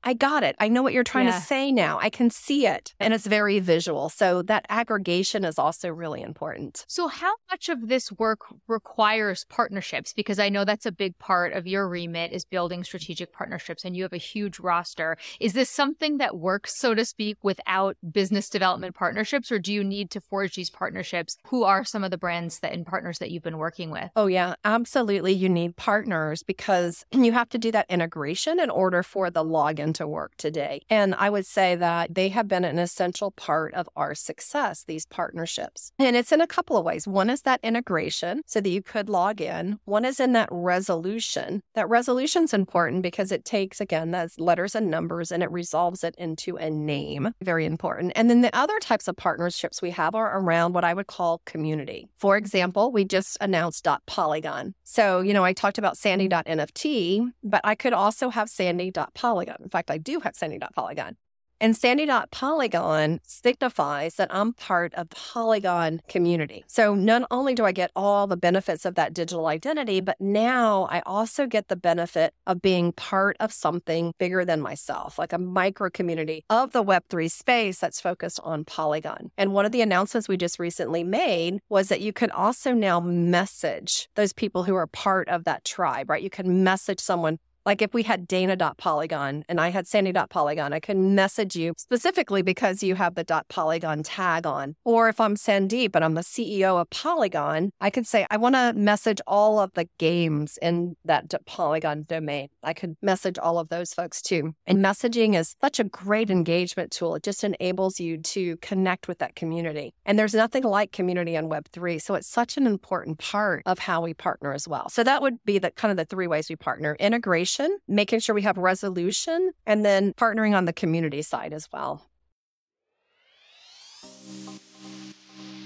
I 0.04 0.14
got 0.14 0.44
it. 0.44 0.56
I 0.60 0.68
know 0.68 0.82
what 0.82 0.94
you're 0.94 1.04
trying 1.04 1.28
yeah. 1.28 1.40
to 1.40 1.46
say 1.46 1.72
now. 1.72 2.00
I 2.02 2.10
can 2.10 2.30
see 2.30 2.66
it. 2.66 2.94
And 3.00 3.14
it's 3.14 3.28
very 3.28 3.60
visual. 3.60 4.10
So 4.10 4.42
that 4.44 4.66
aggregation 4.70 5.46
is 5.46 5.60
also 5.60 5.90
really 5.90 6.22
important. 6.22 6.86
So, 6.88 7.08
how 7.08 7.34
much 7.50 7.70
of 7.70 7.88
this 7.88 8.12
work 8.12 8.40
requires 8.68 9.46
partnerships? 9.46 10.14
Because 10.14 10.40
I 10.40 10.50
know 10.50 10.66
that's 10.66 10.86
a 10.86 10.92
big 10.92 11.18
part 11.20 11.54
of 11.54 11.68
your 11.68 11.88
remit 11.88 12.32
is 12.32 12.46
building 12.46 12.84
strategic 12.84 13.32
partnerships 13.32 13.86
and 13.86 13.96
you 13.96 14.04
have 14.04 14.14
a 14.14 14.18
huge 14.18 14.60
roster. 14.60 15.18
Is 15.40 15.54
this 15.54 15.70
something 15.70 16.18
that 16.18 16.38
works, 16.38 16.76
so 16.76 16.96
to 16.96 17.06
speak, 17.06 17.38
without 17.44 17.98
business 18.12 18.50
development 18.50 18.96
partnerships? 18.96 19.52
Or 19.52 19.60
do 19.60 19.72
you 19.72 19.84
need 19.84 20.10
to 20.12 20.22
forge 20.22 20.56
these 20.56 20.70
partnerships? 20.70 21.38
Who 21.48 21.64
are 21.64 21.84
some 21.84 22.04
of 22.04 22.12
the 22.12 22.18
brands 22.18 22.60
that 22.60 22.72
and 22.74 22.86
partners 22.86 23.20
that 23.20 23.32
you've 23.32 23.44
been 23.44 23.58
working 23.58 23.92
with? 23.92 24.10
Oh, 24.16 24.28
yeah, 24.28 24.56
absolutely. 24.64 25.34
You 25.34 25.50
need 25.50 25.76
partners 25.76 26.42
because 26.42 27.06
you 27.12 27.32
have 27.34 27.50
to 27.50 27.58
do 27.58 27.72
that 27.72 27.86
integration 27.90 28.60
in 28.60 28.70
order 28.70 29.04
for 29.04 29.30
the 29.30 29.44
login 29.44 29.91
to 29.94 30.08
work 30.08 30.36
today. 30.38 30.82
And 30.90 31.16
I 31.16 31.30
would 31.30 31.46
say 31.46 31.76
that 31.76 32.14
they 32.14 32.30
have 32.30 32.48
been 32.48 32.64
an 32.64 32.80
essential 32.80 33.32
part 33.32 33.74
of 33.74 33.90
our 33.96 34.16
success, 34.16 34.84
these 34.84 35.06
partnerships. 35.06 35.92
And 36.00 36.16
it's 36.16 36.32
in 36.32 36.42
a 36.42 36.48
couple 36.48 36.78
of 36.78 36.86
ways. 36.86 37.08
One 37.08 37.30
is 37.30 37.42
that 37.42 37.60
integration 37.64 38.42
so 38.46 38.62
that 38.62 38.70
you 38.70 38.82
could 38.82 39.10
log 39.10 39.42
in, 39.42 39.80
one 39.86 40.06
is 40.06 40.20
in 40.20 40.34
that 40.34 40.50
resolution. 40.52 41.62
That 41.76 41.90
resolution 41.90 42.44
is 42.44 42.54
important 42.54 43.04
because 43.04 43.32
it 43.32 43.46
takes, 43.46 43.82
again, 43.82 44.12
those 44.12 44.40
letters 44.40 44.76
and 44.76 44.90
numbers 44.90 45.32
and 45.32 45.44
it 45.44 45.52
resolves 45.52 46.04
it 46.04 46.16
into 46.18 46.58
a 46.58 46.70
name. 46.70 47.34
Very 47.42 47.66
important. 47.66 48.14
And 48.16 48.30
then 48.30 48.42
the 48.42 48.56
other 48.56 48.80
types 48.80 49.08
of 49.08 49.18
partnerships 49.18 49.82
we 49.82 49.92
have 49.92 50.16
are 50.16 50.38
around 50.38 50.74
what 50.74 50.84
I 50.84 50.94
would 50.94 51.08
call 51.08 51.42
community. 51.46 52.08
For 52.18 52.38
example, 52.38 52.92
we 52.92 53.06
just 53.06 53.38
announced 53.42 53.88
Polygon. 54.06 54.74
So, 54.84 55.22
you 55.22 55.34
know, 55.34 55.44
I 55.44 55.54
talked 55.54 55.78
about 55.78 55.98
Sandy.nft, 55.98 57.32
but 57.44 57.62
I 57.64 57.76
could 57.76 57.94
also 57.94 58.30
have 58.30 58.50
Sandy.polygon. 58.50 59.70
Fact, 59.72 59.81
fact, 59.82 59.92
I 59.92 59.98
do 59.98 60.20
have 60.22 60.36
Sandy.polygon. 60.36 61.18
And 61.62 61.78
Sandy.polygon 61.78 63.20
signifies 63.22 64.16
that 64.16 64.34
I'm 64.34 64.54
part 64.54 64.96
of 64.96 65.10
the 65.10 65.16
Polygon 65.16 66.02
community. 66.08 66.64
So 66.66 66.96
not 66.96 67.28
only 67.30 67.54
do 67.54 67.66
I 67.66 67.72
get 67.72 67.92
all 67.96 68.26
the 68.26 68.36
benefits 68.36 68.84
of 68.84 68.96
that 68.96 69.14
digital 69.14 69.46
identity, 69.46 70.02
but 70.02 70.20
now 70.20 70.88
I 70.90 71.04
also 71.06 71.46
get 71.46 71.68
the 71.68 71.76
benefit 71.76 72.34
of 72.48 72.64
being 72.64 72.94
part 72.94 73.38
of 73.40 73.54
something 73.54 74.14
bigger 74.18 74.44
than 74.44 74.60
myself, 74.60 75.20
like 75.20 75.34
a 75.34 75.38
micro 75.38 75.92
community 75.92 76.44
of 76.50 76.72
the 76.72 76.84
Web3 76.84 77.30
space 77.30 77.78
that's 77.78 78.02
focused 78.02 78.40
on 78.44 78.66
Polygon. 78.66 79.30
And 79.38 79.54
one 79.54 79.68
of 79.68 79.72
the 79.72 79.84
announcements 79.84 80.28
we 80.28 80.38
just 80.38 80.58
recently 80.58 81.04
made 81.04 81.60
was 81.70 81.90
that 81.90 82.02
you 82.02 82.12
could 82.12 82.32
also 82.32 82.74
now 82.74 83.00
message 83.00 84.10
those 84.16 84.34
people 84.34 84.64
who 84.64 84.74
are 84.74 84.88
part 84.88 85.30
of 85.30 85.44
that 85.44 85.64
tribe, 85.64 86.10
right? 86.10 86.24
You 86.24 86.32
can 86.32 86.64
message 86.64 87.02
someone 87.02 87.38
like 87.66 87.82
if 87.82 87.94
we 87.94 88.04
had 88.04 88.28
Dana.polygon 88.28 89.46
and 89.48 89.62
I 89.62 89.70
had 89.70 89.88
Sandy.polygon, 89.88 90.74
I 90.74 90.80
could 90.80 90.98
message 90.98 91.56
you 91.56 91.74
specifically 91.78 92.42
because 92.42 92.82
you 92.84 92.96
have 92.96 93.16
the 93.16 93.24
dot 93.24 93.48
.polygon 93.50 94.04
tag 94.04 94.46
on. 94.46 94.76
Or 94.84 95.10
if 95.10 95.20
I'm 95.20 95.36
Sandeep 95.36 95.92
and 95.96 96.04
I'm 96.04 96.16
the 96.16 96.22
CEO 96.22 96.80
of 96.80 96.90
Polygon, 96.90 97.72
I 97.80 97.90
could 97.90 98.08
say, 98.08 98.26
I 98.32 98.38
want 98.38 98.56
to 98.56 98.74
message 98.74 99.22
all 99.28 99.60
of 99.60 99.72
the 99.74 99.88
games 99.98 100.58
in 100.62 100.96
that 101.06 101.34
Polygon 101.46 102.06
domain. 102.08 102.50
I 102.64 102.74
could 102.74 102.96
message 103.02 103.38
all 103.38 103.60
of 103.60 103.70
those 103.70 103.94
folks 103.94 104.22
too. 104.22 104.54
And 104.66 104.80
messaging 104.80 105.36
is 105.36 105.56
such 105.62 105.80
a 105.80 105.84
great 105.84 106.30
engagement 106.30 106.92
tool. 106.92 107.16
It 107.16 107.24
just 107.24 107.44
enables 107.44 108.00
you 108.00 108.18
to 108.18 108.58
connect 108.58 109.08
with 109.08 109.20
that 109.20 109.36
community. 109.36 109.94
And 110.06 110.18
there's 110.18 110.34
nothing 110.34 110.64
like 110.64 110.92
community 110.92 111.38
on 111.38 111.50
Web3. 111.50 112.02
So 112.02 112.16
it's 112.16 112.28
such 112.28 112.58
an 112.58 112.66
important 112.66 113.20
part 113.20 113.64
of 113.66 113.80
how 113.80 114.02
we 114.02 114.14
partner 114.14 114.54
as 114.54 114.68
well. 114.68 114.90
So 114.90 115.04
that 115.04 115.22
would 115.22 115.44
be 115.46 115.60
the 115.60 115.72
kind 115.72 115.92
of 115.92 115.98
the 115.98 116.06
three 116.06 116.28
ways 116.28 116.50
we 116.50 116.56
partner 116.56 116.96
integration 117.00 117.51
making 117.88 118.20
sure 118.20 118.36
we 118.36 118.42
have 118.44 118.58
resolution, 118.58 119.52
and 119.66 119.86
then 119.86 120.14
partnering 120.14 120.56
on 120.56 120.66
the 120.66 120.74
community 120.74 121.22
side 121.22 121.54
as 121.54 121.68
well. 121.72 122.08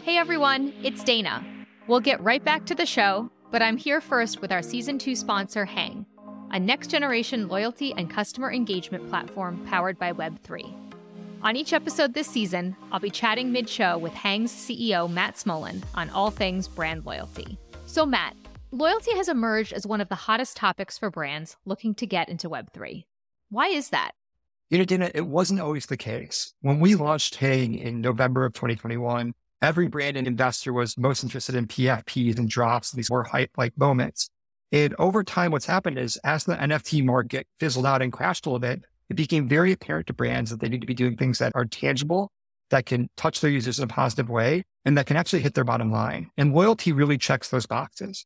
Hey 0.04 0.18
everyone, 0.18 0.74
it's 0.84 1.04
Dana. 1.04 1.44
We'll 1.88 2.00
get 2.00 2.22
right 2.22 2.44
back 2.44 2.66
to 2.66 2.76
the 2.76 2.86
show, 2.86 3.30
but 3.52 3.62
I'm 3.62 3.78
here 3.78 4.02
first 4.02 4.42
with 4.42 4.52
our 4.52 4.62
season 4.62 5.00
two 5.00 5.16
sponsor, 5.16 5.66
Hang, 5.66 6.06
a 6.52 6.60
next 6.60 6.90
generation 6.90 7.48
loyalty 7.48 7.94
and 7.98 8.10
customer 8.10 8.52
engagement 8.52 9.10
platform 9.10 9.66
powered 9.66 9.98
by 9.98 10.14
Web3. 10.14 10.86
On 11.42 11.56
each 11.56 11.74
episode 11.74 12.14
this 12.14 12.28
season, 12.28 12.76
I'll 12.92 13.00
be 13.00 13.10
chatting 13.10 13.52
mid 13.52 13.70
show 13.70 13.98
with 13.98 14.14
Hang's 14.14 14.52
CEO, 14.52 15.12
Matt 15.12 15.36
Smolin, 15.36 15.84
on 15.94 16.10
all 16.10 16.32
things 16.32 16.68
brand 16.68 17.06
loyalty. 17.06 17.58
So, 17.86 18.06
Matt, 18.06 18.36
Loyalty 18.76 19.16
has 19.16 19.30
emerged 19.30 19.72
as 19.72 19.88
one 19.88 20.02
of 20.02 20.10
the 20.10 20.16
hottest 20.16 20.58
topics 20.58 20.98
for 20.98 21.10
brands 21.10 21.56
looking 21.64 21.96
to 21.96 22.06
get 22.06 22.28
into 22.28 22.50
Web3. 22.50 23.06
Why 23.48 23.68
is 23.68 23.88
that? 23.92 24.12
You 24.70 24.78
know, 24.78 24.84
Dana, 24.84 25.10
it 25.16 25.28
wasn't 25.28 25.62
always 25.62 25.86
the 25.86 25.96
case. 25.96 26.54
When 26.60 26.82
we 26.82 26.96
launched 26.96 27.36
Hang 27.36 27.76
in 27.76 28.02
November 28.02 28.44
of 28.44 28.52
2021, 28.52 29.34
every 29.62 29.88
brand 29.88 30.18
and 30.18 30.28
investor 30.28 30.74
was 30.74 30.98
most 30.98 31.24
interested 31.24 31.56
in 31.56 31.68
PFPs 31.68 32.38
and 32.38 32.50
drops, 32.50 32.92
these 32.92 33.10
more 33.10 33.24
hype 33.24 33.52
like 33.56 33.78
moments. 33.78 34.30
And 34.74 34.94
over 35.00 35.24
time, 35.24 35.54
what's 35.54 35.68
happened 35.68 35.98
is 35.98 36.18
as 36.26 36.44
the 36.44 36.58
NFT 36.58 37.02
market 37.06 37.48
fizzled 37.58 37.86
out 37.86 38.02
and 38.02 38.12
crashed 38.12 38.46
a 38.46 38.50
little 38.50 38.60
bit, 38.60 38.82
it 39.10 39.16
became 39.16 39.48
very 39.48 39.72
apparent 39.72 40.08
to 40.08 40.14
brands 40.14 40.52
that 40.52 40.60
they 40.60 40.68
need 40.68 40.82
to 40.82 40.88
be 40.88 40.94
doing 40.94 41.16
things 41.16 41.40
that 41.40 41.54
are 41.56 41.64
tangible, 41.64 42.30
that 42.72 42.86
can 42.86 43.08
touch 43.16 43.40
their 43.40 43.52
users 43.52 43.80
in 43.80 43.86
a 43.86 43.88
positive 43.88 44.30
way, 44.30 44.66
and 44.84 44.98
that 44.98 45.06
can 45.06 45.16
actually 45.16 45.44
hit 45.44 45.54
their 45.54 45.64
bottom 45.64 45.94
line. 45.94 46.30
And 46.36 46.54
loyalty 46.54 46.92
really 46.92 47.18
checks 47.18 47.48
those 47.48 47.68
boxes. 47.68 48.26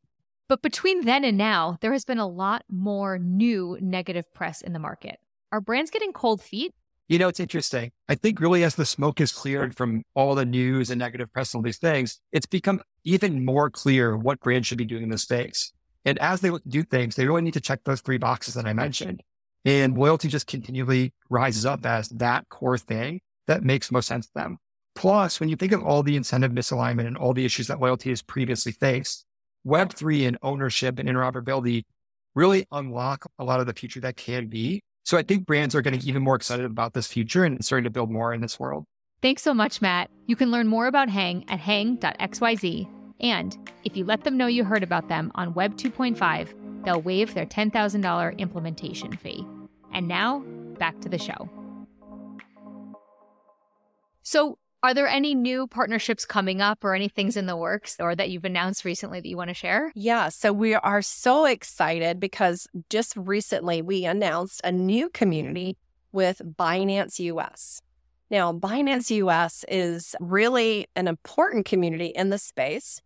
But 0.50 0.64
between 0.64 1.06
then 1.06 1.24
and 1.24 1.38
now, 1.38 1.78
there 1.80 1.94
has 1.94 2.04
been 2.04 2.18
a 2.18 2.28
lot 2.28 2.64
more 2.68 3.20
new 3.20 3.78
negative 3.80 4.34
press 4.34 4.62
in 4.62 4.74
the 4.74 4.80
market. 4.80 5.20
Are 5.52 5.62
brands 5.62 5.92
getting 5.92 6.12
cold 6.12 6.42
feet? 6.42 6.74
You 7.08 7.20
know, 7.20 7.28
it's 7.28 7.40
interesting. 7.40 7.92
I 8.08 8.16
think 8.16 8.40
really 8.40 8.64
as 8.64 8.74
the 8.74 8.86
smoke 8.86 9.22
is 9.22 9.32
cleared 9.32 9.76
from 9.76 10.04
all 10.16 10.34
the 10.34 10.46
news 10.46 10.90
and 10.90 10.98
negative 10.98 11.32
press 11.32 11.54
and 11.54 11.60
all 11.60 11.64
these 11.64 11.78
things, 11.78 12.20
it's 12.32 12.48
become 12.48 12.82
even 13.04 13.46
more 13.46 13.70
clear 13.70 14.18
what 14.18 14.40
brands 14.40 14.66
should 14.66 14.80
be 14.80 14.86
doing 14.86 15.04
in 15.04 15.10
this 15.10 15.22
space. 15.22 15.72
And 16.04 16.18
as 16.18 16.42
they 16.42 16.50
do 16.68 16.82
things, 16.82 17.16
they 17.16 17.28
really 17.28 17.44
need 17.44 17.54
to 17.54 17.62
check 17.62 17.82
those 17.84 18.02
three 18.02 18.18
boxes 18.18 18.56
that 18.56 18.66
I 18.66 18.74
mentioned. 18.74 19.22
And 19.66 19.96
loyalty 19.96 20.30
just 20.30 20.48
continually 20.48 21.14
rises 21.30 21.64
up 21.64 21.86
as 21.86 22.10
that 22.10 22.50
core 22.50 22.78
thing 22.80 23.22
that 23.46 23.64
makes 23.64 23.92
most 23.92 24.08
sense 24.08 24.26
to 24.28 24.34
them. 24.34 24.58
Plus, 24.96 25.40
when 25.40 25.50
you 25.50 25.56
think 25.56 25.74
of 25.74 25.84
all 25.84 26.02
the 26.02 26.16
incentive 26.16 26.52
misalignment 26.52 27.06
and 27.06 27.18
all 27.18 27.34
the 27.34 27.46
issues 27.46 27.68
that 27.68 27.80
loyalty 27.80 28.10
has 28.10 28.24
previously 28.24 28.72
faced, 28.72 29.26
Web3 29.66 30.28
and 30.28 30.38
ownership 30.42 31.00
and 31.00 31.08
interoperability 31.10 31.84
really 32.36 32.66
unlock 32.72 33.26
a 33.38 33.44
lot 33.44 33.60
of 33.60 33.66
the 33.66 33.74
future 33.74 34.00
that 34.02 34.16
can 34.18 34.48
be. 34.48 34.82
So 35.04 35.18
I 35.18 35.24
think 35.24 35.46
brands 35.46 35.76
are 35.76 35.82
getting 35.82 36.02
even 36.02 36.22
more 36.22 36.36
excited 36.36 36.66
about 36.66 36.94
this 36.94 37.08
future 37.08 37.44
and 37.44 37.64
starting 37.64 37.84
to 37.86 37.90
build 37.90 38.12
more 38.12 38.34
in 38.34 38.42
this 38.42 38.60
world. 38.60 38.86
Thanks 39.22 39.42
so 39.42 39.54
much, 39.54 39.82
Matt. 39.82 40.10
You 40.28 40.36
can 40.36 40.52
learn 40.52 40.68
more 40.68 40.88
about 40.88 41.10
Hang 41.10 41.44
at 41.50 41.60
hang.xyz. 41.60 42.88
And 43.20 43.58
if 43.84 43.98
you 43.98 44.06
let 44.06 44.24
them 44.24 44.38
know 44.38 44.48
you 44.48 44.64
heard 44.64 44.84
about 44.84 45.10
them 45.10 45.32
on 45.36 45.54
Web 45.54 45.76
2.5, 45.76 46.86
they'll 46.86 47.02
waive 47.02 47.34
their 47.34 47.46
$10,000 47.46 48.38
implementation 48.38 49.12
fee. 49.18 49.46
And 49.92 50.08
now, 50.08 50.40
back 50.78 51.02
to 51.02 51.10
the 51.10 51.18
show. 51.18 51.50
So, 54.22 54.58
are 54.82 54.94
there 54.94 55.08
any 55.08 55.36
new 55.36 55.68
partnerships 55.68 56.26
coming 56.26 56.62
up 56.62 56.84
or 56.84 56.96
any 56.96 57.10
things 57.10 57.36
in 57.36 57.48
the 57.48 57.58
works 57.58 57.98
or 58.00 58.16
that 58.16 58.30
you've 58.30 58.46
announced 58.46 58.86
recently 58.86 59.20
that 59.20 59.28
you 59.28 59.36
want 59.36 59.50
to 59.50 59.54
share? 59.54 59.92
Yeah, 59.94 60.30
so 60.30 60.54
we 60.54 60.74
are 60.74 61.02
so 61.02 61.46
excited 61.46 62.20
because 62.20 62.68
just 62.90 63.16
recently 63.18 63.82
we 63.82 64.06
announced 64.06 64.62
a 64.64 64.72
new 64.72 65.10
community 65.10 65.78
with 66.12 66.42
Binance 66.58 67.20
US. 67.20 67.82
Now, 68.32 68.54
Binance 68.54 69.10
US 69.10 69.66
is 69.68 70.16
really 70.20 70.88
an 70.96 71.08
important 71.08 71.66
community 71.66 72.08
in 72.08 72.30
the 72.30 72.38
space. 72.38 73.02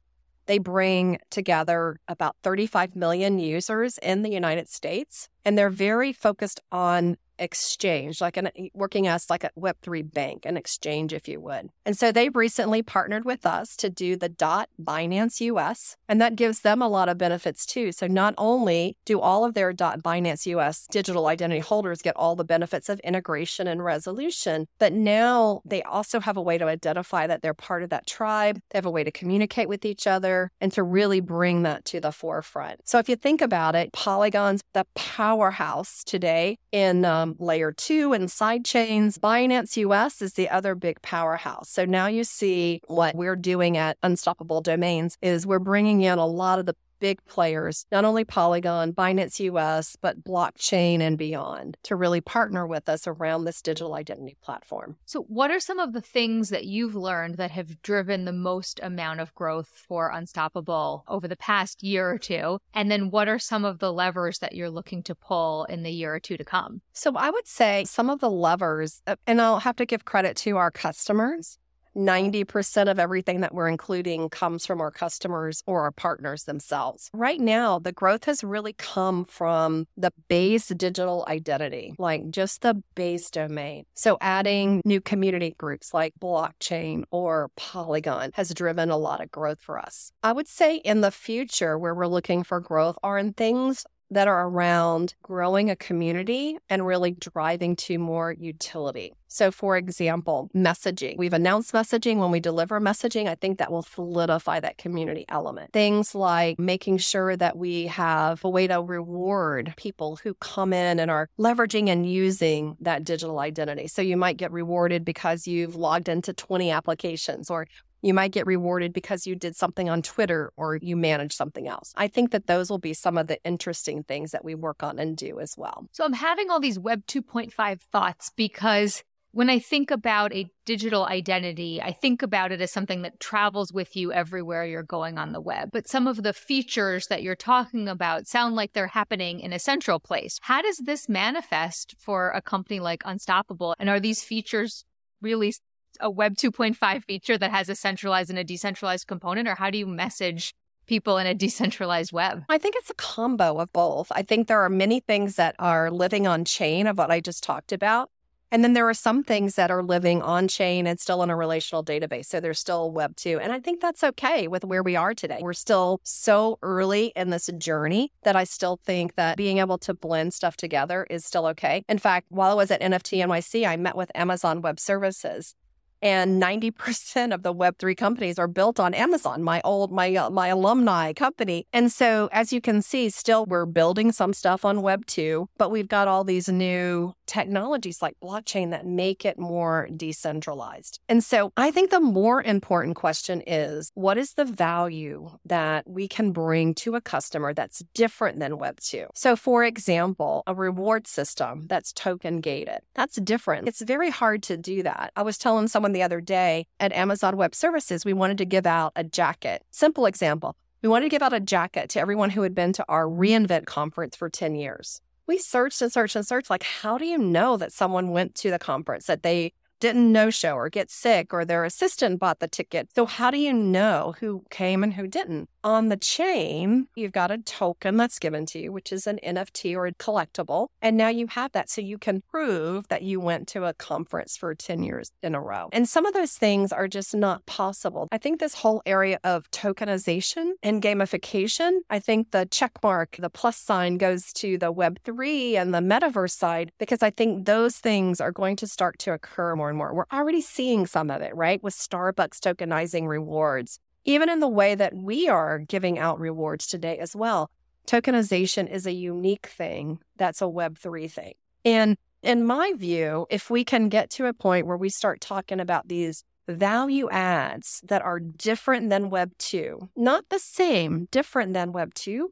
They 0.46 0.60
bring 0.60 1.20
together 1.30 2.00
about 2.08 2.36
35 2.44 2.96
million 2.96 3.40
users 3.40 3.98
in 4.00 4.22
the 4.22 4.32
United 4.32 4.68
States, 4.68 5.30
and 5.46 5.58
they're 5.58 5.70
very 5.70 6.12
focused 6.12 6.60
on 6.72 7.18
exchange, 7.40 8.22
like 8.22 8.38
an 8.38 8.50
working 8.74 9.08
as 9.08 9.30
like 9.30 9.44
a 9.44 9.52
Web3 9.58 10.14
bank, 10.14 10.46
an 10.46 10.58
exchange, 10.58 11.14
if 11.14 11.28
you 11.28 11.40
would. 11.42 11.70
And 11.86 11.98
so 11.98 12.12
they've 12.12 12.36
recently 12.36 12.82
partnered 12.82 13.26
with 13.26 13.46
us 13.46 13.76
to 13.78 13.90
do 13.90 14.16
the 14.16 14.30
dot 14.30 14.70
Binance 14.82 15.42
US, 15.42 15.96
and 16.08 16.22
that 16.22 16.36
gives 16.36 16.62
them 16.62 16.82
a 16.82 16.88
lot 16.88 17.10
of 17.10 17.18
benefits 17.18 17.66
too. 17.66 17.92
So 17.92 18.08
not 18.08 18.34
only 18.38 18.98
do 19.06 19.20
all 19.20 19.46
of 19.46 19.54
their 19.54 19.74
dot 19.74 20.02
Binance 20.02 20.46
US 20.48 20.88
digital 20.88 21.28
identity 21.28 21.60
holders 21.60 22.02
get 22.02 22.16
all 22.16 22.36
the 22.36 22.44
benefits 22.44 22.90
of 22.90 23.00
integration 23.02 23.68
and 23.68 23.84
resolution, 23.84 24.68
but 24.80 24.94
now 24.94 25.62
they 25.66 25.82
also 25.84 26.20
have 26.20 26.38
a 26.38 26.42
way 26.42 26.58
to 26.58 26.66
identify 26.66 27.28
that 27.28 27.42
they're 27.42 27.54
part 27.54 27.84
of 27.84 27.90
that 27.90 28.08
tribe. 28.08 28.60
They 28.70 28.78
have 28.78 28.86
a 28.86 28.92
way 28.92 29.04
to 29.04 29.12
communicate 29.12 29.70
with 29.70 29.86
each 29.86 30.08
other 30.08 30.52
and 30.62 30.72
to 30.74 30.84
really 30.84 31.20
bring 31.20 31.64
that 31.64 31.86
to 31.86 32.00
the 32.00 32.12
forefront. 32.12 32.82
So 32.86 33.00
if 33.00 33.10
you 33.10 33.16
think 33.16 33.42
about 33.42 33.76
it, 33.76 33.92
Polygon's 33.94 34.64
the 34.74 34.86
powerhouse 34.96 36.04
today 36.04 36.58
in 36.72 37.06
um, 37.06 37.33
layer 37.40 37.72
two 37.72 38.14
and 38.14 38.32
side 38.32 38.66
chains. 38.66 39.18
Binance 39.18 39.78
US 39.78 40.22
is 40.22 40.34
the 40.34 40.50
other 40.50 40.76
big 40.76 41.02
powerhouse. 41.02 41.70
So 41.70 41.86
now 41.86 42.08
you 42.08 42.24
see 42.24 42.82
what 42.88 43.16
we're 43.16 43.36
doing 43.36 43.78
at 43.78 43.98
Unstoppable 44.04 44.62
Domains 44.62 45.18
is 45.22 45.46
we're 45.46 45.60
bringing 45.60 46.02
in 46.02 46.20
a 46.20 46.26
lot 46.26 46.60
of 46.60 46.66
the 46.66 46.76
big 47.04 47.26
players, 47.26 47.86
not 47.92 48.06
only 48.06 48.24
Polygon, 48.24 48.94
Binance 48.94 49.38
US, 49.42 49.98
but 50.00 50.24
blockchain 50.24 51.02
and 51.02 51.18
beyond, 51.18 51.76
to 51.84 51.98
really 51.98 52.22
partner 52.22 52.66
with 52.66 52.88
us 52.88 53.06
around 53.06 53.44
this 53.44 53.62
digital 53.62 53.94
identity 53.94 54.38
platform. 54.42 54.96
So, 55.06 55.24
what 55.24 55.52
are 55.52 55.60
some 55.60 55.80
of 55.80 55.92
the 55.92 56.00
things 56.00 56.48
that 56.48 56.64
you've 56.64 56.96
learned 56.96 57.36
that 57.36 57.52
have 57.52 57.82
driven 57.82 58.24
the 58.24 58.32
most 58.32 58.80
amount 58.82 59.20
of 59.20 59.36
growth 59.36 59.68
for 59.68 60.12
Unstoppable 60.12 61.04
over 61.10 61.28
the 61.28 61.36
past 61.36 61.84
year 61.84 62.10
or 62.10 62.18
two? 62.18 62.60
And 62.74 62.90
then, 62.90 63.10
what 63.10 63.28
are 63.28 63.38
some 63.38 63.66
of 63.66 63.80
the 63.80 63.92
levers 63.92 64.40
that 64.40 64.56
you're 64.56 64.70
looking 64.70 65.04
to 65.04 65.14
pull 65.14 65.66
in 65.66 65.84
the 65.84 65.92
year 65.92 66.16
or 66.16 66.22
two 66.22 66.38
to 66.38 66.46
come? 66.46 66.80
So, 66.94 67.12
I 67.18 67.30
would 67.30 67.50
say 67.50 67.84
some 67.84 68.10
of 68.10 68.22
the 68.22 68.32
levers, 68.32 69.02
uh, 69.06 69.18
and 69.28 69.42
I'll 69.42 69.60
have 69.60 69.76
to 69.76 69.86
give 69.86 70.06
credit 70.06 70.38
to 70.38 70.56
our 70.56 70.72
customers 70.72 71.58
90% 71.96 72.90
of 72.90 73.00
everything 73.00 73.42
that 73.42 73.54
we're 73.54 73.68
including 73.68 74.30
comes 74.30 74.66
from 74.66 74.82
our 74.82 74.92
customers 74.92 75.64
or 75.66 75.82
our 75.82 75.92
partners 75.92 76.44
themselves. 76.44 77.10
Right 77.14 77.40
now, 77.40 77.80
the 77.80 77.92
growth 77.92 78.26
has 78.26 78.44
really 78.44 78.74
come 78.74 79.26
from 79.26 79.88
the 79.98 80.12
base 80.28 80.68
digital 80.70 81.26
identity, 81.28 81.96
like 81.98 82.30
just 82.30 82.62
the 82.62 82.82
base 82.96 83.30
domain. 83.30 83.86
So, 83.94 84.18
adding 84.22 84.82
new 84.86 85.02
community 85.02 85.56
groups 85.58 85.94
like 85.94 86.14
blockchain 86.22 87.04
or 87.12 87.50
Polygon 87.56 88.32
has 88.34 88.54
driven 88.54 88.90
a 88.90 88.98
lot 88.98 89.22
of 89.22 89.32
growth 89.32 89.62
for 89.62 89.80
us. 89.80 90.12
I 90.24 90.32
would 90.32 90.48
say 90.48 90.78
in 90.78 91.02
the 91.02 91.12
future, 91.12 91.78
where 91.78 91.96
we're 91.96 92.08
looking 92.08 92.44
for 92.44 92.60
growth 92.60 92.98
are 93.04 93.18
in 93.18 93.34
things 93.34 93.86
that 94.14 94.28
are 94.28 94.48
around 94.48 95.16
growing 95.22 95.70
a 95.70 95.76
community 95.76 96.58
and 96.70 96.86
really 96.86 97.12
driving 97.12 97.76
to 97.76 97.98
more 97.98 98.32
utility. 98.32 99.14
So, 99.28 99.50
for 99.50 99.78
example, 99.78 100.52
messaging. 100.56 101.18
We've 101.18 101.34
announced 101.34 101.74
messaging 101.74 102.18
when 102.18 102.30
we 102.30 102.40
deliver 102.40 102.80
messaging. 102.80 103.28
I 103.28 103.34
think 103.34 103.58
that 103.58 103.72
will 103.72 103.82
solidify 103.82 104.60
that 104.60 104.78
community 104.78 105.26
element. 105.28 105.74
Things 105.74 106.14
like 106.14 106.60
making 106.60 107.00
sure 107.00 107.36
that 107.38 107.58
we 107.58 107.88
have 107.88 108.46
a 108.46 108.50
way 108.50 108.68
to 108.68 108.80
reward 108.80 109.74
people 109.76 110.18
who 110.18 110.36
come 110.36 110.72
in 110.72 111.00
and 111.00 111.10
are 111.10 111.30
leveraging 111.40 111.90
and 111.90 112.08
using 112.08 112.78
that 112.80 113.04
digital 113.04 113.40
identity. 113.40 113.88
So, 113.88 114.04
you 114.04 114.18
might 114.18 114.38
get 114.38 114.52
rewarded 114.52 115.04
because 115.04 115.48
you've 115.48 115.76
logged 115.76 116.10
into 116.10 116.32
20 116.32 116.70
applications 116.70 117.50
or 117.50 117.66
you 118.04 118.14
might 118.14 118.32
get 118.32 118.46
rewarded 118.46 118.94
because 118.94 119.26
you 119.26 119.36
did 119.36 119.56
something 119.56 119.90
on 119.90 120.02
Twitter 120.02 120.52
or 120.58 120.78
you 120.82 120.96
manage 120.96 121.34
something 121.34 121.68
else. 121.68 121.94
I 121.96 122.08
think 122.08 122.32
that 122.32 122.48
those 122.48 122.70
will 122.70 122.78
be 122.78 122.94
some 122.94 123.18
of 123.18 123.28
the 123.28 123.42
interesting 123.44 124.04
things 124.04 124.32
that 124.32 124.46
we 124.46 124.54
work 124.54 124.84
on 124.84 125.00
and 125.00 125.18
do 125.18 125.40
as 125.40 125.56
well. 125.58 125.88
So 125.94 126.04
I'm 126.04 126.14
having 126.14 126.52
all 126.52 126.60
these 126.60 126.78
Web 126.78 127.06
2.5 127.08 127.82
thoughts 127.82 128.32
because 128.36 129.04
when 129.32 129.50
I 129.50 129.58
think 129.58 129.90
about 129.90 130.32
a 130.32 130.48
digital 130.64 131.06
identity, 131.06 131.82
I 131.82 131.92
think 131.92 132.22
about 132.22 132.52
it 132.52 132.62
as 132.62 132.72
something 132.72 133.02
that 133.02 133.20
travels 133.20 133.74
with 133.74 133.96
you 133.96 134.14
everywhere 134.14 134.64
you're 134.64 134.84
going 134.84 135.18
on 135.18 135.32
the 135.32 135.42
web. 135.42 135.70
But 135.72 135.90
some 135.90 136.06
of 136.06 136.22
the 136.22 136.34
features 136.34 137.08
that 137.08 137.24
you're 137.24 137.36
talking 137.36 137.88
about 137.88 138.28
sound 138.28 138.56
like 138.56 138.74
they're 138.74 138.88
happening 138.88 139.40
in 139.40 139.52
a 139.52 139.58
central 139.58 140.00
place. 140.00 140.38
How 140.44 140.62
does 140.62 140.78
this 140.86 141.10
manifest 141.10 141.96
for 141.98 142.30
a 142.30 142.44
company 142.44 142.80
like 142.80 143.02
Unstoppable? 143.06 143.74
And 143.80 143.90
are 143.90 144.00
these 144.00 144.24
features 144.24 144.86
really 145.20 145.52
a 146.00 146.10
Web 146.10 146.36
2.5 146.36 147.04
feature 147.04 147.38
that 147.38 147.52
has 147.52 147.70
a 147.70 147.76
centralized 147.76 148.30
and 148.30 148.40
a 148.40 148.44
decentralized 148.44 149.08
component, 149.08 149.48
or 149.48 149.56
how 149.56 149.70
do 149.70 149.78
you 149.78 149.86
message 149.86 150.54
people 150.86 151.18
in 151.18 151.28
a 151.28 151.34
decentralized 151.46 152.12
web? 152.12 152.44
I 152.50 152.58
think 152.58 152.76
it's 152.78 152.90
a 152.90 152.96
combo 152.96 153.58
of 153.60 153.72
both. 153.74 154.12
I 154.12 154.22
think 154.22 154.48
there 154.48 154.62
are 154.62 154.70
many 154.70 155.00
things 155.00 155.36
that 155.36 155.56
are 155.60 155.92
living 155.92 156.28
on 156.28 156.46
chain 156.46 156.88
of 156.88 156.98
what 156.98 157.12
I 157.12 157.20
just 157.20 157.44
talked 157.44 157.72
about. 157.72 158.10
And 158.54 158.64
then 158.64 158.74
there 158.74 158.88
are 158.88 158.94
some 158.94 159.24
things 159.24 159.56
that 159.56 159.72
are 159.72 159.82
living 159.82 160.22
on 160.22 160.48
chain 160.48 160.86
and 160.86 161.00
still 161.00 161.24
in 161.24 161.32
a 161.32 161.36
relational 161.36 161.84
database. 161.84 162.28
So 162.28 162.40
there's 162.40 162.60
still 162.60 162.92
Web 162.92 163.16
2. 163.16 163.40
And 163.40 163.52
I 163.52 163.60
think 163.60 163.82
that's 163.82 164.04
okay 164.04 164.48
with 164.48 164.64
where 164.64 164.84
we 164.84 164.96
are 164.96 165.16
today. 165.16 165.40
We're 165.42 165.54
still 165.54 166.00
so 166.04 166.60
early 166.62 167.14
in 167.16 167.32
this 167.32 167.50
journey 167.58 168.12
that 168.22 168.36
I 168.36 168.44
still 168.44 168.80
think 168.86 169.16
that 169.16 169.38
being 169.38 169.58
able 169.58 169.80
to 169.80 169.96
blend 169.96 170.36
stuff 170.36 170.56
together 170.56 171.08
is 171.10 171.26
still 171.26 171.48
okay. 171.48 171.84
In 171.90 171.98
fact, 171.98 172.28
while 172.30 172.52
I 172.52 172.54
was 172.54 172.70
at 172.70 172.80
NFT 172.80 173.26
NYC, 173.26 173.68
I 173.68 173.76
met 173.76 173.98
with 173.98 174.12
Amazon 174.14 174.62
Web 174.62 174.80
Services 174.80 175.56
and 176.04 176.42
90% 176.42 177.34
of 177.34 177.42
the 177.42 177.54
web3 177.54 177.98
companies 177.98 178.38
are 178.38 178.48
built 178.48 178.80
on 178.80 178.94
amazon 178.94 179.42
my 179.42 179.60
old 179.64 179.92
my 179.92 180.14
uh, 180.16 180.30
my 180.30 180.50
alumni 180.50 181.14
company. 181.14 181.66
And 181.74 181.92
so 181.92 182.30
as 182.32 182.54
you 182.54 182.62
can 182.62 182.82
see 182.82 183.10
still 183.10 183.46
we're 183.46 183.66
building 183.66 184.12
some 184.12 184.34
stuff 184.34 184.64
on 184.66 184.82
web 184.84 185.06
2 185.08 185.50
but 185.58 185.72
we've 185.72 185.88
got 185.88 186.08
all 186.08 186.24
these 186.24 186.48
new 186.50 187.14
technologies 187.26 188.02
like 188.02 188.16
blockchain 188.22 188.70
that 188.72 188.86
make 188.86 189.26
it 189.26 189.40
more 189.40 189.88
decentralized. 189.96 191.00
And 191.10 191.24
so 191.24 191.52
i 191.58 191.72
think 191.72 191.90
the 191.90 192.00
more 192.00 192.44
important 192.44 192.96
question 192.96 193.42
is 193.48 193.92
what 193.96 194.18
is 194.18 194.34
the 194.34 194.46
value 194.46 195.30
that 195.46 195.90
we 195.90 196.08
can 196.08 196.32
bring 196.32 196.76
to 196.76 196.96
a 196.96 197.02
customer 197.02 197.54
that's 197.54 197.84
different 197.94 198.40
than 198.40 198.58
web 198.58 198.80
2 198.80 199.08
so 199.16 199.36
for 199.36 199.64
example 199.64 200.44
a 200.46 200.54
reward 200.54 201.08
system 201.08 201.66
that's 201.68 201.94
token 201.94 202.42
gated. 202.42 202.80
That's 202.94 203.16
different. 203.18 203.68
It's 203.68 203.82
very 203.82 204.10
hard 204.10 204.44
to 204.44 204.58
do 204.58 204.84
that. 204.84 205.12
I 205.16 205.22
was 205.22 205.38
telling 205.38 205.68
someone 205.68 205.93
the 205.94 206.04
other 206.04 206.22
day 206.22 206.66
at 206.80 206.92
Amazon 206.92 207.38
Web 207.38 207.56
Services, 207.56 208.04
we 208.04 208.14
wanted 208.14 208.38
to 208.40 208.46
give 208.46 208.66
out 208.66 208.92
a 208.96 209.04
jacket. 209.04 209.64
Simple 209.72 210.06
example. 210.06 210.56
We 210.82 210.90
wanted 210.90 211.06
to 211.06 211.10
give 211.10 211.22
out 211.22 211.34
a 211.34 211.40
jacket 211.40 211.90
to 211.92 212.00
everyone 212.02 212.30
who 212.32 212.42
had 212.42 212.54
been 212.54 212.74
to 212.74 212.86
our 212.90 213.06
reInvent 213.06 213.66
conference 213.66 214.16
for 214.16 214.30
10 214.30 214.56
years. 214.56 215.00
We 215.28 215.38
searched 215.38 215.82
and 215.82 215.92
searched 215.92 216.18
and 216.18 216.28
searched. 216.28 216.50
Like, 216.50 216.64
how 216.64 216.98
do 216.98 217.06
you 217.06 217.18
know 217.18 217.56
that 217.56 217.72
someone 217.72 218.12
went 218.12 218.36
to 218.36 218.52
the 218.52 218.60
conference, 218.60 219.06
that 219.06 219.24
they 219.24 219.54
didn't 219.80 220.12
no 220.12 220.30
show 220.30 220.56
or 220.56 220.70
get 220.70 220.92
sick 220.92 221.34
or 221.34 221.46
their 221.46 221.64
assistant 221.64 222.20
bought 222.20 222.40
the 222.40 222.50
ticket? 222.50 222.90
So, 222.94 223.06
how 223.06 223.32
do 223.32 223.38
you 223.38 223.54
know 223.54 224.16
who 224.20 224.44
came 224.50 224.84
and 224.84 224.94
who 224.94 225.08
didn't? 225.08 225.50
On 225.66 225.88
the 225.88 225.96
chain, 225.96 226.88
you've 226.94 227.14
got 227.14 227.32
a 227.32 227.38
token 227.38 227.96
that's 227.96 228.20
given 228.20 228.46
to 228.48 228.60
you, 228.60 228.74
which 228.74 228.92
is 228.92 229.08
an 229.08 229.18
NFT 229.26 229.76
or 229.78 229.86
a 229.86 229.94
collectible. 229.94 230.68
And 230.82 230.98
now 230.98 231.08
you 231.08 231.28
have 231.28 231.54
that. 231.54 231.70
So 231.70 231.80
you 231.80 231.98
can 231.98 232.22
prove 232.30 232.90
that 232.90 233.02
you 233.02 233.22
went 233.22 233.48
to 233.50 233.64
a 233.64 233.74
conference 233.74 234.36
for 234.36 234.54
10 234.54 234.80
mm. 234.80 234.86
years 234.86 235.12
in 235.22 235.36
a 235.36 235.42
row. 235.42 235.70
And 235.72 235.88
some 235.88 236.06
of 236.06 236.14
those 236.14 236.34
things 236.34 236.74
are 236.74 236.90
just 236.90 237.16
not 237.16 237.46
possible. 237.46 238.10
I 238.12 238.18
think 238.18 238.42
this 238.42 238.56
whole 238.56 238.82
area 238.86 239.20
of 239.24 239.50
tokenization 239.52 240.52
and 240.62 240.82
gamification, 240.82 241.80
I 241.90 242.00
think 242.00 242.32
the 242.32 242.46
check 242.46 242.74
mark, 242.84 243.16
the 243.18 243.30
plus 243.30 243.56
sign 243.56 243.98
goes 243.98 244.34
to 244.34 244.58
the 244.58 244.74
Web3 244.74 245.54
and 245.56 245.74
the 245.74 245.80
metaverse 245.80 246.32
side, 246.32 246.74
because 246.78 247.02
I 247.02 247.10
think 247.10 247.46
those 247.46 247.78
things 247.78 248.20
are 248.20 248.34
going 248.34 248.58
to 248.58 248.68
start 248.68 249.00
to 249.00 249.14
occur 249.14 249.56
more 249.56 249.70
and 249.70 249.78
more. 249.78 249.94
We're 249.94 250.06
already 250.12 250.42
seeing 250.42 250.88
some 250.88 251.10
of 251.10 251.22
it, 251.22 251.34
right? 251.34 251.64
With 251.64 251.74
Starbucks 251.74 252.40
tokenizing 252.40 253.08
rewards 253.08 253.80
even 254.06 254.30
in 254.30 254.40
the 254.40 254.48
way 254.48 254.76
that 254.76 254.96
we 254.96 255.28
are 255.28 255.60
giving 255.60 256.00
out 256.00 256.20
rewards 256.20 256.68
today 256.68 256.98
as 256.98 257.16
well. 257.16 257.50
Tokenization 257.88 258.70
is 258.70 258.86
a 258.86 258.94
unique 258.94 259.48
thing 259.48 260.00
that's 260.18 260.42
a 260.42 260.46
Web3 260.46 261.12
thing. 261.12 261.34
And 261.66 261.98
in 262.22 262.46
my 262.46 262.74
view, 262.76 263.28
if 263.30 263.50
we 263.50 263.64
can 263.66 263.90
get 263.90 264.10
to 264.12 264.28
a 264.28 264.34
point 264.34 264.68
where 264.68 264.78
we 264.78 264.90
start 264.90 265.20
talking 265.20 265.60
about 265.60 265.88
these 265.88 266.24
value 266.48 267.10
adds 267.10 267.82
that 267.88 268.02
are 268.02 268.20
different 268.20 268.90
than 268.90 269.10
Web 269.10 269.32
2, 269.38 269.90
not 269.96 270.26
the 270.30 270.40
same, 270.40 271.08
different 271.12 271.54
than 271.54 271.72
Web 271.72 271.94
2, 271.94 272.32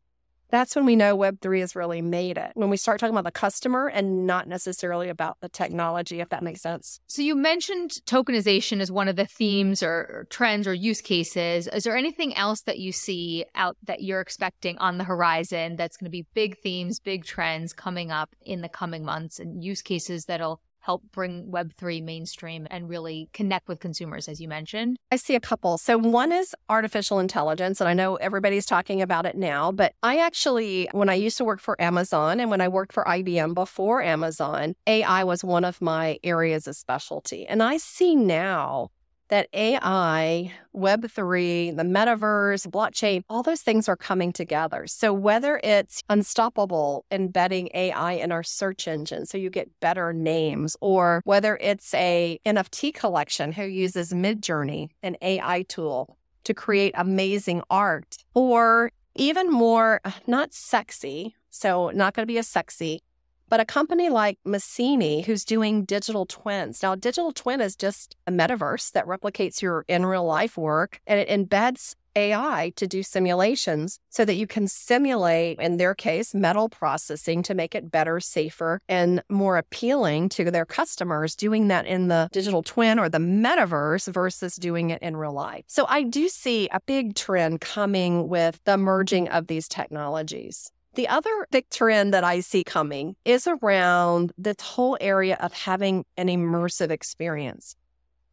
that's 0.52 0.76
when 0.76 0.86
we 0.86 0.96
know 0.96 1.18
Web3 1.18 1.62
has 1.62 1.76
really 1.76 2.02
made 2.02 2.38
it. 2.38 2.52
When 2.54 2.70
we 2.70 2.78
start 2.78 3.00
talking 3.00 3.16
about 3.16 3.24
the 3.24 3.32
customer 3.32 3.88
and 3.88 4.28
not 4.28 4.48
necessarily 4.48 5.10
about 5.10 5.38
the 5.42 5.50
technology, 5.50 6.20
if 6.20 6.30
that 6.30 6.44
makes 6.44 6.62
sense. 6.62 7.00
So 7.08 7.22
you 7.22 7.36
mentioned 7.36 7.92
tokenization 8.06 8.82
as 8.82 8.92
one 8.92 9.08
of 9.08 9.16
the 9.16 9.26
themes 9.26 9.82
or, 9.82 10.28
trends 10.30 10.68
or 10.68 10.74
use 10.74 11.02
cases. 11.02 11.68
Is 11.68 11.84
there 11.84 11.98
anything 11.98 12.36
else 12.36 12.62
that 12.62 12.80
you 12.80 12.92
see 12.92 13.46
out 13.56 13.78
that 13.84 14.04
you're 14.04 14.22
expecting 14.22 14.78
on 14.78 14.98
the 14.98 15.04
horizon 15.04 15.76
that's 15.76 15.98
going 15.98 16.06
to 16.06 16.12
be 16.12 16.28
big 16.34 16.58
themes, 16.60 17.00
big 17.00 17.26
trends 17.26 17.74
coming 17.74 18.12
up 18.12 18.36
in 18.42 18.62
the 18.62 18.70
coming 18.70 19.04
months 19.06 19.40
and 19.40 19.64
use 19.64 19.82
cases 19.82 20.26
that'll 20.26 20.62
help 20.82 21.04
bring 21.12 21.48
Web3 21.48 22.04
mainstream 22.04 22.68
and 22.70 22.90
really 22.90 23.30
connect 23.34 23.68
with 23.68 23.80
consumers, 23.80 24.28
as 24.28 24.42
you 24.42 24.48
mentioned? 24.48 24.98
I 25.12 25.16
see 25.16 25.36
a 25.36 25.40
couple. 25.40 25.78
So, 25.78 25.98
one 25.98 26.32
is 26.32 26.56
artificial 26.70 27.20
intelligence, 27.20 27.80
and 27.80 27.88
I 27.88 27.94
know 27.94 28.16
everybody's 28.16 28.66
talking 28.66 29.02
about 29.02 29.26
it 29.26 29.36
now, 29.36 29.72
but 29.72 29.94
I 30.04 30.18
actually, 30.18 30.90
when 30.92 31.10
I 31.10 31.14
used 31.14 31.38
to 31.38 31.46
work 31.46 31.60
for 31.60 31.82
Amazon 31.82 32.40
and 32.40 32.50
when 32.50 32.62
I 32.62 32.68
worked 32.68 32.94
for 32.94 33.04
IBM 33.06 33.54
before 33.54 34.02
Amazon, 34.02 34.76
AI 34.88 35.24
was 35.24 35.44
one 35.44 35.64
of 35.64 35.82
my 35.82 36.18
areas 36.24 36.68
of 36.68 36.76
specialty. 36.76 37.46
And 37.46 37.64
I 37.64 37.78
see 37.78 38.16
now 38.16 38.90
that 39.32 39.48
AI, 39.54 40.52
Web3, 40.76 41.76
the 41.76 41.84
metaverse, 41.84 42.68
blockchain, 42.68 43.24
all 43.30 43.42
those 43.42 43.62
things 43.62 43.88
are 43.88 43.96
coming 43.96 44.34
together. 44.34 44.86
So 44.88 45.14
whether 45.14 45.60
it's 45.64 46.04
unstoppable 46.10 47.06
embedding 47.10 47.70
AI 47.74 48.12
in 48.12 48.34
our 48.34 48.44
search 48.44 48.90
engine 48.90 49.26
so 49.26 49.38
you 49.38 49.50
get 49.50 49.72
better 49.80 50.12
names, 50.12 50.76
or 50.82 51.22
whether 51.24 51.58
it's 51.62 51.94
a 51.94 52.40
NFT 52.46 52.94
collection 52.94 53.54
who 53.54 53.64
uses 53.64 54.12
Midjourney, 54.12 54.90
an 55.02 55.16
AI 55.22 55.64
tool, 55.64 56.18
to 56.44 56.54
create 56.54 56.94
amazing 56.98 57.62
art, 57.70 58.18
or 58.34 58.92
even 59.16 59.50
more 59.50 60.02
uh, 60.04 60.12
not 60.28 60.54
sexy, 60.54 61.36
so 61.50 61.90
not 61.92 62.14
going 62.14 62.24
to 62.24 62.32
be 62.32 62.38
as 62.38 62.48
sexy, 62.48 63.02
but 63.52 63.60
a 63.60 63.66
company 63.66 64.10
like 64.10 64.40
Messini, 64.48 65.26
who's 65.26 65.44
doing 65.44 65.84
digital 65.84 66.26
twins. 66.26 66.82
Now, 66.82 66.96
digital 66.96 67.34
twin 67.34 67.60
is 67.60 67.76
just 67.76 68.16
a 68.26 68.32
metaverse 68.32 68.94
that 68.94 69.06
replicates 69.06 69.62
your 69.62 69.84
in 69.90 70.06
real 70.06 70.24
life 70.24 70.58
work 70.58 71.02
and 71.06 71.20
it 71.20 71.28
embeds 71.28 71.96
AI 72.16 72.72
to 72.78 72.88
do 72.88 73.04
simulations 73.04 74.00
so 74.10 74.24
that 74.24 74.36
you 74.36 74.48
can 74.48 74.68
simulate, 74.70 75.60
in 75.60 75.76
their 75.78 75.94
case, 75.94 76.34
metal 76.34 76.70
processing 76.70 77.44
to 77.44 77.54
make 77.54 77.76
it 77.76 77.92
better, 77.92 78.22
safer, 78.22 78.80
and 78.88 79.22
more 79.30 79.58
appealing 79.58 80.30
to 80.30 80.50
their 80.50 80.66
customers, 80.66 81.36
doing 81.36 81.68
that 81.68 81.86
in 81.86 82.08
the 82.08 82.30
digital 82.32 82.64
twin 82.64 83.00
or 83.00 83.10
the 83.10 83.18
metaverse 83.18 84.12
versus 84.14 84.56
doing 84.56 84.92
it 84.92 85.02
in 85.02 85.18
real 85.18 85.34
life. 85.34 85.66
So 85.68 85.86
I 85.90 86.04
do 86.04 86.30
see 86.30 86.70
a 86.72 86.80
big 86.86 87.16
trend 87.16 87.60
coming 87.60 88.30
with 88.30 88.62
the 88.64 88.78
merging 88.78 89.28
of 89.28 89.48
these 89.48 89.68
technologies. 89.68 90.72
The 90.94 91.08
other 91.08 91.48
big 91.52 91.70
trend 91.70 92.14
that 92.14 92.26
I 92.26 92.42
see 92.42 92.66
coming 92.66 93.16
is 93.24 93.48
around 93.48 94.34
this 94.38 94.58
whole 94.62 94.98
area 95.00 95.38
of 95.40 95.54
having 95.54 96.04
an 96.18 96.28
immersive 96.28 96.92
experience. 96.92 97.78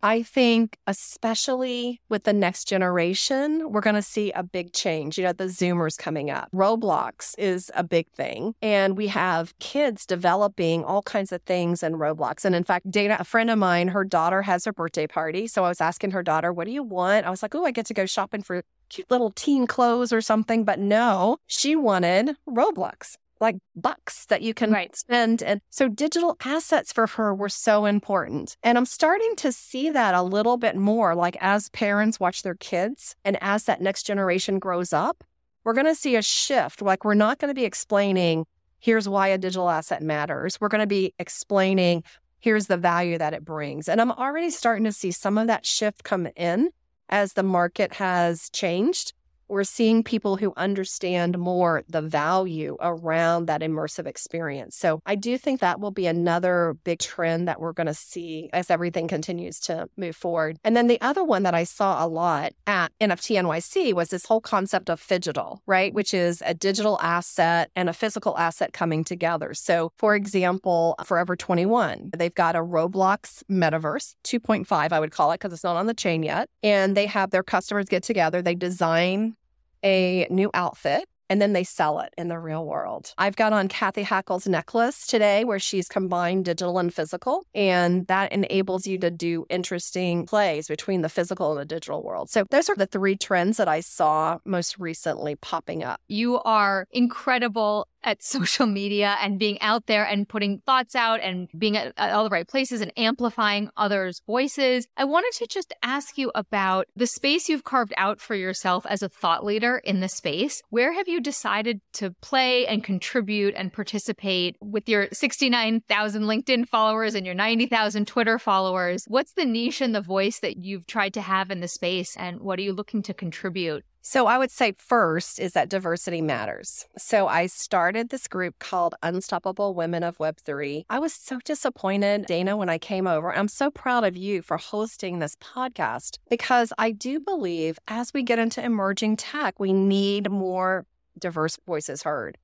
I 0.02 0.22
think, 0.22 0.78
especially 0.86 2.00
with 2.08 2.24
the 2.24 2.32
next 2.32 2.68
generation, 2.68 3.72
we're 3.72 3.80
going 3.80 3.96
to 3.96 4.02
see 4.02 4.30
a 4.32 4.42
big 4.42 4.72
change. 4.72 5.18
You 5.18 5.24
know, 5.24 5.32
the 5.32 5.44
Zoomers 5.44 5.98
coming 5.98 6.30
up. 6.30 6.48
Roblox 6.52 7.34
is 7.36 7.70
a 7.74 7.82
big 7.82 8.08
thing. 8.10 8.54
And 8.62 8.96
we 8.96 9.08
have 9.08 9.58
kids 9.58 10.06
developing 10.06 10.84
all 10.84 11.02
kinds 11.02 11.32
of 11.32 11.42
things 11.42 11.82
in 11.82 11.94
Roblox. 11.94 12.44
And 12.44 12.54
in 12.54 12.64
fact, 12.64 12.90
Dana, 12.90 13.16
a 13.18 13.24
friend 13.24 13.50
of 13.50 13.58
mine, 13.58 13.88
her 13.88 14.04
daughter 14.04 14.42
has 14.42 14.64
her 14.64 14.72
birthday 14.72 15.06
party. 15.06 15.48
So 15.48 15.64
I 15.64 15.68
was 15.68 15.80
asking 15.80 16.12
her 16.12 16.22
daughter, 16.22 16.52
What 16.52 16.66
do 16.66 16.72
you 16.72 16.82
want? 16.82 17.26
I 17.26 17.30
was 17.30 17.42
like, 17.42 17.54
Oh, 17.54 17.64
I 17.64 17.72
get 17.72 17.86
to 17.86 17.94
go 17.94 18.06
shopping 18.06 18.42
for 18.42 18.62
cute 18.88 19.10
little 19.10 19.30
teen 19.30 19.66
clothes 19.66 20.12
or 20.12 20.20
something. 20.20 20.64
But 20.64 20.78
no, 20.78 21.38
she 21.46 21.74
wanted 21.74 22.36
Roblox 22.48 23.16
like 23.40 23.56
bucks 23.76 24.26
that 24.26 24.42
you 24.42 24.54
can 24.54 24.70
right. 24.70 24.94
spend. 24.96 25.42
And 25.42 25.60
so 25.70 25.88
digital 25.88 26.36
assets 26.44 26.92
for 26.92 27.06
her 27.06 27.34
were 27.34 27.48
so 27.48 27.84
important. 27.84 28.56
And 28.62 28.76
I'm 28.76 28.86
starting 28.86 29.36
to 29.36 29.52
see 29.52 29.90
that 29.90 30.14
a 30.14 30.22
little 30.22 30.56
bit 30.56 30.76
more 30.76 31.14
like 31.14 31.36
as 31.40 31.68
parents 31.70 32.20
watch 32.20 32.42
their 32.42 32.54
kids 32.54 33.14
and 33.24 33.38
as 33.40 33.64
that 33.64 33.80
next 33.80 34.04
generation 34.04 34.58
grows 34.58 34.92
up, 34.92 35.24
we're 35.64 35.74
going 35.74 35.86
to 35.86 35.94
see 35.94 36.16
a 36.16 36.22
shift. 36.22 36.82
Like 36.82 37.04
we're 37.04 37.14
not 37.14 37.38
going 37.38 37.50
to 37.50 37.54
be 37.54 37.64
explaining, 37.64 38.46
here's 38.78 39.08
why 39.08 39.28
a 39.28 39.38
digital 39.38 39.68
asset 39.68 40.02
matters. 40.02 40.60
We're 40.60 40.68
going 40.68 40.80
to 40.80 40.86
be 40.86 41.14
explaining, 41.18 42.04
here's 42.40 42.66
the 42.66 42.76
value 42.76 43.18
that 43.18 43.34
it 43.34 43.44
brings. 43.44 43.88
And 43.88 44.00
I'm 44.00 44.12
already 44.12 44.50
starting 44.50 44.84
to 44.84 44.92
see 44.92 45.10
some 45.10 45.38
of 45.38 45.46
that 45.48 45.66
shift 45.66 46.04
come 46.04 46.28
in 46.36 46.70
as 47.08 47.32
the 47.32 47.42
market 47.42 47.94
has 47.94 48.50
changed 48.50 49.12
we're 49.48 49.64
seeing 49.64 50.02
people 50.02 50.36
who 50.36 50.52
understand 50.56 51.38
more 51.38 51.82
the 51.88 52.02
value 52.02 52.76
around 52.80 53.46
that 53.46 53.62
immersive 53.62 54.06
experience. 54.06 54.76
So 54.76 55.00
I 55.06 55.14
do 55.14 55.38
think 55.38 55.60
that 55.60 55.80
will 55.80 55.90
be 55.90 56.06
another 56.06 56.76
big 56.84 56.98
trend 56.98 57.48
that 57.48 57.60
we're 57.60 57.72
going 57.72 57.86
to 57.86 57.94
see 57.94 58.50
as 58.52 58.70
everything 58.70 59.08
continues 59.08 59.58
to 59.60 59.88
move 59.96 60.16
forward. 60.16 60.58
And 60.64 60.76
then 60.76 60.86
the 60.86 61.00
other 61.00 61.24
one 61.24 61.42
that 61.44 61.54
I 61.54 61.64
saw 61.64 62.04
a 62.04 62.06
lot 62.06 62.52
at 62.66 62.92
NFT 63.00 63.40
NYC 63.42 63.94
was 63.94 64.10
this 64.10 64.26
whole 64.26 64.40
concept 64.40 64.90
of 64.90 65.00
phygital, 65.00 65.58
right? 65.66 65.92
Which 65.94 66.12
is 66.12 66.42
a 66.44 66.54
digital 66.54 66.98
asset 67.00 67.70
and 67.74 67.88
a 67.88 67.94
physical 67.94 68.36
asset 68.36 68.72
coming 68.72 69.04
together. 69.04 69.54
So 69.54 69.92
for 69.96 70.14
example, 70.14 70.94
Forever 71.04 71.36
21, 71.36 72.10
they've 72.16 72.34
got 72.34 72.56
a 72.56 72.60
Roblox 72.60 73.42
metaverse 73.50 74.14
2.5, 74.24 74.92
I 74.92 75.00
would 75.00 75.12
call 75.12 75.32
it 75.32 75.36
because 75.40 75.52
it's 75.52 75.64
not 75.64 75.76
on 75.76 75.86
the 75.86 75.94
chain 75.94 76.22
yet. 76.22 76.48
And 76.62 76.96
they 76.96 77.06
have 77.06 77.30
their 77.30 77.42
customers 77.42 77.86
get 77.86 78.02
together, 78.02 78.42
they 78.42 78.54
design 78.54 79.36
a 79.84 80.26
new 80.30 80.50
outfit 80.54 81.04
and 81.28 81.40
then 81.40 81.52
they 81.52 81.64
sell 81.64 82.00
it 82.00 82.12
in 82.16 82.28
the 82.28 82.38
real 82.38 82.64
world. 82.64 83.12
I've 83.18 83.36
got 83.36 83.52
on 83.52 83.68
Cathy 83.68 84.02
Hackl's 84.02 84.46
necklace 84.46 85.06
today 85.06 85.44
where 85.44 85.58
she's 85.58 85.88
combined 85.88 86.44
digital 86.46 86.78
and 86.78 86.92
physical, 86.92 87.44
and 87.54 88.06
that 88.06 88.32
enables 88.32 88.86
you 88.86 88.98
to 88.98 89.10
do 89.10 89.44
interesting 89.50 90.26
plays 90.26 90.68
between 90.68 91.02
the 91.02 91.08
physical 91.08 91.52
and 91.52 91.60
the 91.60 91.64
digital 91.64 92.02
world. 92.02 92.30
So 92.30 92.44
those 92.50 92.68
are 92.68 92.76
the 92.76 92.86
three 92.86 93.16
trends 93.16 93.56
that 93.58 93.68
I 93.68 93.80
saw 93.80 94.38
most 94.44 94.78
recently 94.78 95.36
popping 95.36 95.82
up. 95.82 96.00
You 96.08 96.40
are 96.40 96.86
incredible 96.90 97.88
at 98.02 98.22
social 98.22 98.66
media 98.66 99.16
and 99.20 99.38
being 99.38 99.60
out 99.60 99.86
there 99.86 100.04
and 100.04 100.28
putting 100.28 100.60
thoughts 100.60 100.94
out 100.94 101.20
and 101.20 101.48
being 101.56 101.76
at, 101.76 101.92
at, 101.96 102.12
all 102.12 102.24
the 102.24 102.30
right 102.30 102.48
places 102.48 102.80
and 102.80 102.92
amplifying 102.96 103.70
others' 103.76 104.22
voices. 104.26 104.86
I 104.96 105.04
wanted 105.04 105.32
to 105.38 105.46
just 105.46 105.72
ask 105.82 106.18
you 106.18 106.30
about 106.34 106.86
the 106.96 107.06
space 107.06 107.48
you've 107.48 107.64
carved 107.64 107.94
out 107.96 108.20
for 108.20 108.34
yourself 108.34 108.86
as 108.86 109.02
a 109.02 109.08
thought 109.08 109.44
leader 109.44 109.78
in 109.78 110.00
the 110.00 110.08
space. 110.08 110.62
Where 110.70 110.92
have 110.92 111.08
you 111.08 111.20
decided 111.20 111.80
to 111.94 112.10
play 112.20 112.66
and 112.66 112.84
contribute 112.84 113.54
and 113.56 113.72
participate 113.72 114.56
with 114.60 114.88
your 114.88 115.08
69,000 115.12 116.22
LinkedIn 116.22 116.68
followers 116.68 117.14
and 117.14 117.26
your 117.26 117.34
90,000 117.34 118.06
Twitter 118.06 118.38
followers? 118.38 119.04
What's 119.08 119.32
the 119.32 119.44
niche 119.44 119.80
and 119.80 119.94
the 119.94 120.00
voice 120.00 120.40
that 120.40 120.58
you've 120.58 120.86
tried 120.86 121.14
to 121.14 121.20
have 121.20 121.50
in 121.50 121.60
the 121.60 121.68
space 121.68 122.16
and 122.16 122.40
what 122.40 122.58
are 122.58 122.62
you 122.62 122.72
looking 122.72 123.02
to 123.02 123.14
contribute? 123.14 123.84
So 124.02 124.26
I 124.26 124.38
would 124.38 124.50
say 124.50 124.74
first 124.78 125.38
is 125.38 125.52
that 125.52 125.68
diversity 125.68 126.22
matters. 126.22 126.86
So 126.96 127.28
I 127.28 127.46
started 127.46 128.08
this 128.08 128.26
group 128.28 128.58
called 128.58 128.94
Unstoppable 129.02 129.74
Women 129.74 130.02
of 130.02 130.18
Web3. 130.18 130.84
I 130.88 130.98
was 130.98 131.12
so 131.12 131.38
disappointed, 131.44 132.26
Dana, 132.26 132.56
when 132.56 132.68
I 132.68 132.78
came 132.78 133.06
over. 133.06 133.34
I'm 133.34 133.48
so 133.48 133.70
proud 133.70 134.04
of 134.04 134.16
you 134.16 134.40
for 134.40 134.56
hosting 134.56 135.18
this 135.18 135.36
podcast 135.36 136.18
because 136.30 136.72
I 136.78 136.92
do 136.92 137.20
believe 137.20 137.78
as 137.88 138.12
we 138.14 138.22
get 138.22 138.38
into 138.38 138.64
emerging 138.64 139.16
tech, 139.16 139.58
we 139.58 139.72
need 139.72 140.30
more 140.30 140.86
diverse 141.18 141.58
voices 141.66 142.02
heard. 142.04 142.38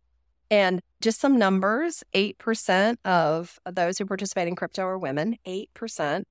And 0.50 0.80
just 1.00 1.20
some 1.20 1.38
numbers 1.38 2.04
8% 2.14 2.96
of 3.04 3.58
those 3.70 3.98
who 3.98 4.06
participate 4.06 4.48
in 4.48 4.56
crypto 4.56 4.82
are 4.82 4.98
women, 4.98 5.38
8%, 5.46 6.24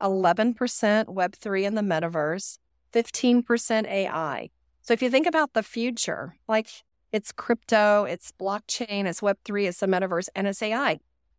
11% 0.00 1.04
Web3 1.06 1.62
in 1.62 1.74
the 1.74 1.82
metaverse, 1.82 2.58
15% 2.92 3.86
AI. 3.86 4.50
So 4.84 4.92
if 4.92 5.00
you 5.00 5.08
think 5.08 5.26
about 5.26 5.54
the 5.54 5.62
future, 5.62 6.36
like 6.46 6.68
it's 7.10 7.32
crypto, 7.32 8.04
it's 8.04 8.30
blockchain, 8.38 9.06
it's 9.06 9.22
Web3, 9.22 9.68
it's 9.68 9.80
the 9.80 9.86
metaverse, 9.86 10.28
and 10.36 10.46
it's 10.46 10.60
AI. 10.60 10.98